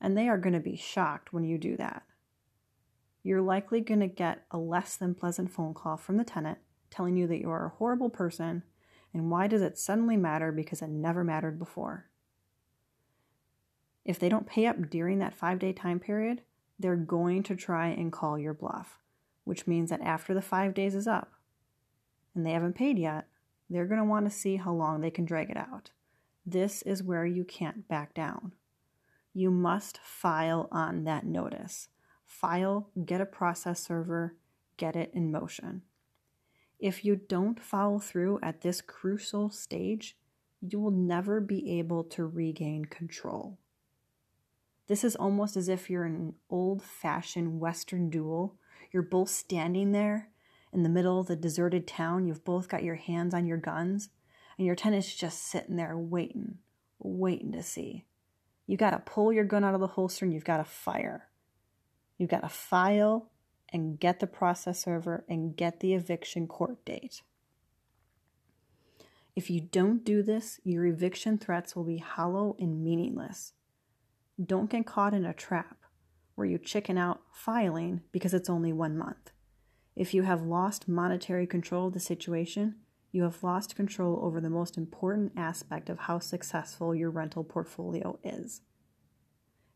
And 0.00 0.18
they 0.18 0.28
are 0.28 0.38
going 0.38 0.54
to 0.54 0.58
be 0.60 0.74
shocked 0.74 1.32
when 1.32 1.44
you 1.44 1.56
do 1.56 1.76
that. 1.76 2.02
You're 3.22 3.42
likely 3.42 3.80
going 3.80 4.00
to 4.00 4.08
get 4.08 4.44
a 4.50 4.58
less 4.58 4.96
than 4.96 5.14
pleasant 5.14 5.52
phone 5.52 5.72
call 5.72 5.96
from 5.96 6.16
the 6.16 6.24
tenant 6.24 6.58
telling 6.90 7.16
you 7.16 7.28
that 7.28 7.40
you 7.40 7.48
are 7.48 7.66
a 7.66 7.76
horrible 7.76 8.10
person 8.10 8.64
and 9.14 9.30
why 9.30 9.46
does 9.46 9.62
it 9.62 9.78
suddenly 9.78 10.16
matter 10.16 10.50
because 10.50 10.82
it 10.82 10.88
never 10.88 11.22
mattered 11.22 11.60
before. 11.60 12.06
If 14.04 14.18
they 14.18 14.28
don't 14.28 14.48
pay 14.48 14.66
up 14.66 14.90
during 14.90 15.20
that 15.20 15.32
five 15.34 15.60
day 15.60 15.72
time 15.72 16.00
period, 16.00 16.42
they're 16.76 16.96
going 16.96 17.44
to 17.44 17.54
try 17.54 17.86
and 17.86 18.10
call 18.10 18.36
your 18.36 18.52
bluff, 18.52 18.98
which 19.44 19.68
means 19.68 19.90
that 19.90 20.00
after 20.00 20.34
the 20.34 20.42
five 20.42 20.74
days 20.74 20.96
is 20.96 21.06
up, 21.06 21.34
and 22.38 22.46
they 22.46 22.52
haven't 22.52 22.76
paid 22.76 22.98
yet, 23.00 23.26
they're 23.68 23.86
going 23.86 23.98
to 23.98 24.06
want 24.06 24.24
to 24.24 24.30
see 24.30 24.56
how 24.56 24.72
long 24.72 25.00
they 25.00 25.10
can 25.10 25.24
drag 25.24 25.50
it 25.50 25.56
out. 25.56 25.90
This 26.46 26.82
is 26.82 27.02
where 27.02 27.26
you 27.26 27.44
can't 27.44 27.88
back 27.88 28.14
down. 28.14 28.52
You 29.34 29.50
must 29.50 29.98
file 29.98 30.68
on 30.70 31.02
that 31.04 31.26
notice. 31.26 31.88
File, 32.24 32.90
get 33.04 33.20
a 33.20 33.26
process 33.26 33.80
server, 33.80 34.36
get 34.76 34.94
it 34.94 35.10
in 35.12 35.32
motion. 35.32 35.82
If 36.78 37.04
you 37.04 37.16
don't 37.16 37.60
follow 37.60 37.98
through 37.98 38.38
at 38.40 38.60
this 38.60 38.80
crucial 38.80 39.50
stage, 39.50 40.16
you 40.60 40.78
will 40.78 40.92
never 40.92 41.40
be 41.40 41.78
able 41.80 42.04
to 42.04 42.24
regain 42.24 42.84
control. 42.84 43.58
This 44.86 45.02
is 45.02 45.16
almost 45.16 45.56
as 45.56 45.68
if 45.68 45.90
you're 45.90 46.06
in 46.06 46.14
an 46.14 46.34
old 46.48 46.84
fashioned 46.84 47.58
Western 47.58 48.10
duel. 48.10 48.54
You're 48.92 49.02
both 49.02 49.28
standing 49.28 49.90
there 49.90 50.30
in 50.72 50.82
the 50.82 50.88
middle 50.88 51.20
of 51.20 51.26
the 51.26 51.36
deserted 51.36 51.86
town. 51.86 52.26
You've 52.26 52.44
both 52.44 52.68
got 52.68 52.82
your 52.82 52.96
hands 52.96 53.34
on 53.34 53.46
your 53.46 53.58
guns, 53.58 54.10
and 54.56 54.66
your 54.66 54.76
tenant's 54.76 55.14
just 55.14 55.42
sitting 55.42 55.76
there 55.76 55.96
waiting, 55.96 56.58
waiting 56.98 57.52
to 57.52 57.62
see. 57.62 58.04
You 58.66 58.76
got 58.76 58.90
to 58.90 58.98
pull 58.98 59.32
your 59.32 59.44
gun 59.44 59.64
out 59.64 59.74
of 59.74 59.80
the 59.80 59.86
holster 59.86 60.24
and 60.24 60.34
you've 60.34 60.44
got 60.44 60.58
to 60.58 60.64
fire. 60.64 61.28
You've 62.18 62.30
got 62.30 62.42
to 62.42 62.48
file 62.48 63.30
and 63.70 63.98
get 63.98 64.20
the 64.20 64.26
process 64.26 64.80
server 64.84 65.24
and 65.28 65.56
get 65.56 65.80
the 65.80 65.94
eviction 65.94 66.46
court 66.46 66.84
date. 66.84 67.22
If 69.34 69.48
you 69.50 69.60
don't 69.60 70.04
do 70.04 70.22
this, 70.22 70.60
your 70.64 70.84
eviction 70.84 71.38
threats 71.38 71.76
will 71.76 71.84
be 71.84 71.98
hollow 71.98 72.56
and 72.58 72.82
meaningless. 72.82 73.52
Don't 74.44 74.68
get 74.68 74.86
caught 74.86 75.14
in 75.14 75.24
a 75.24 75.32
trap 75.32 75.78
where 76.34 76.46
you 76.46 76.58
chicken 76.58 76.98
out 76.98 77.20
filing 77.32 78.02
because 78.12 78.34
it's 78.34 78.50
only 78.50 78.72
one 78.72 78.98
month. 78.98 79.30
If 79.98 80.14
you 80.14 80.22
have 80.22 80.46
lost 80.46 80.86
monetary 80.86 81.44
control 81.44 81.88
of 81.88 81.92
the 81.92 81.98
situation, 81.98 82.76
you 83.10 83.24
have 83.24 83.42
lost 83.42 83.74
control 83.74 84.20
over 84.22 84.40
the 84.40 84.48
most 84.48 84.78
important 84.78 85.32
aspect 85.36 85.90
of 85.90 85.98
how 85.98 86.20
successful 86.20 86.94
your 86.94 87.10
rental 87.10 87.42
portfolio 87.42 88.16
is. 88.22 88.60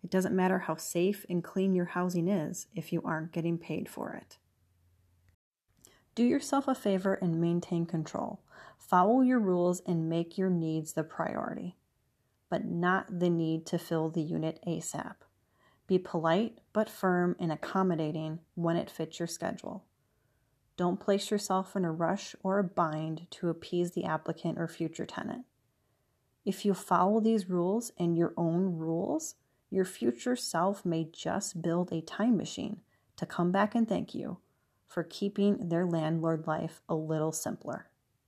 It 0.04 0.10
doesn't 0.10 0.36
matter 0.36 0.60
how 0.60 0.76
safe 0.76 1.26
and 1.28 1.42
clean 1.42 1.74
your 1.74 1.86
housing 1.86 2.28
is 2.28 2.68
if 2.72 2.92
you 2.92 3.02
aren't 3.04 3.32
getting 3.32 3.58
paid 3.58 3.88
for 3.88 4.12
it. 4.12 4.38
Do 6.14 6.22
yourself 6.22 6.68
a 6.68 6.74
favor 6.76 7.14
and 7.14 7.40
maintain 7.40 7.84
control. 7.84 8.42
Follow 8.78 9.22
your 9.22 9.40
rules 9.40 9.82
and 9.86 10.08
make 10.08 10.38
your 10.38 10.50
needs 10.50 10.92
the 10.92 11.02
priority, 11.02 11.74
but 12.48 12.64
not 12.64 13.18
the 13.18 13.30
need 13.30 13.66
to 13.66 13.78
fill 13.78 14.08
the 14.08 14.22
unit 14.22 14.60
ASAP. 14.68 15.16
Be 15.88 15.98
polite 15.98 16.60
but 16.72 16.88
firm 16.88 17.34
and 17.40 17.50
accommodating 17.50 18.38
when 18.54 18.76
it 18.76 18.88
fits 18.88 19.18
your 19.18 19.26
schedule. 19.26 19.84
Don't 20.76 21.00
place 21.00 21.30
yourself 21.30 21.76
in 21.76 21.84
a 21.84 21.92
rush 21.92 22.34
or 22.42 22.58
a 22.58 22.64
bind 22.64 23.26
to 23.30 23.48
appease 23.48 23.92
the 23.92 24.04
applicant 24.04 24.58
or 24.58 24.66
future 24.66 25.06
tenant. 25.06 25.44
If 26.44 26.64
you 26.64 26.74
follow 26.74 27.20
these 27.20 27.48
rules 27.48 27.92
and 27.98 28.16
your 28.16 28.32
own 28.36 28.76
rules, 28.76 29.36
your 29.70 29.84
future 29.84 30.36
self 30.36 30.84
may 30.84 31.04
just 31.04 31.62
build 31.62 31.92
a 31.92 32.00
time 32.00 32.36
machine 32.36 32.80
to 33.16 33.26
come 33.26 33.52
back 33.52 33.74
and 33.74 33.88
thank 33.88 34.14
you 34.14 34.38
for 34.88 35.02
keeping 35.02 35.68
their 35.68 35.86
landlord 35.86 36.46
life 36.46 36.82
a 36.88 36.94
little 36.94 37.32
simpler. 37.32 37.88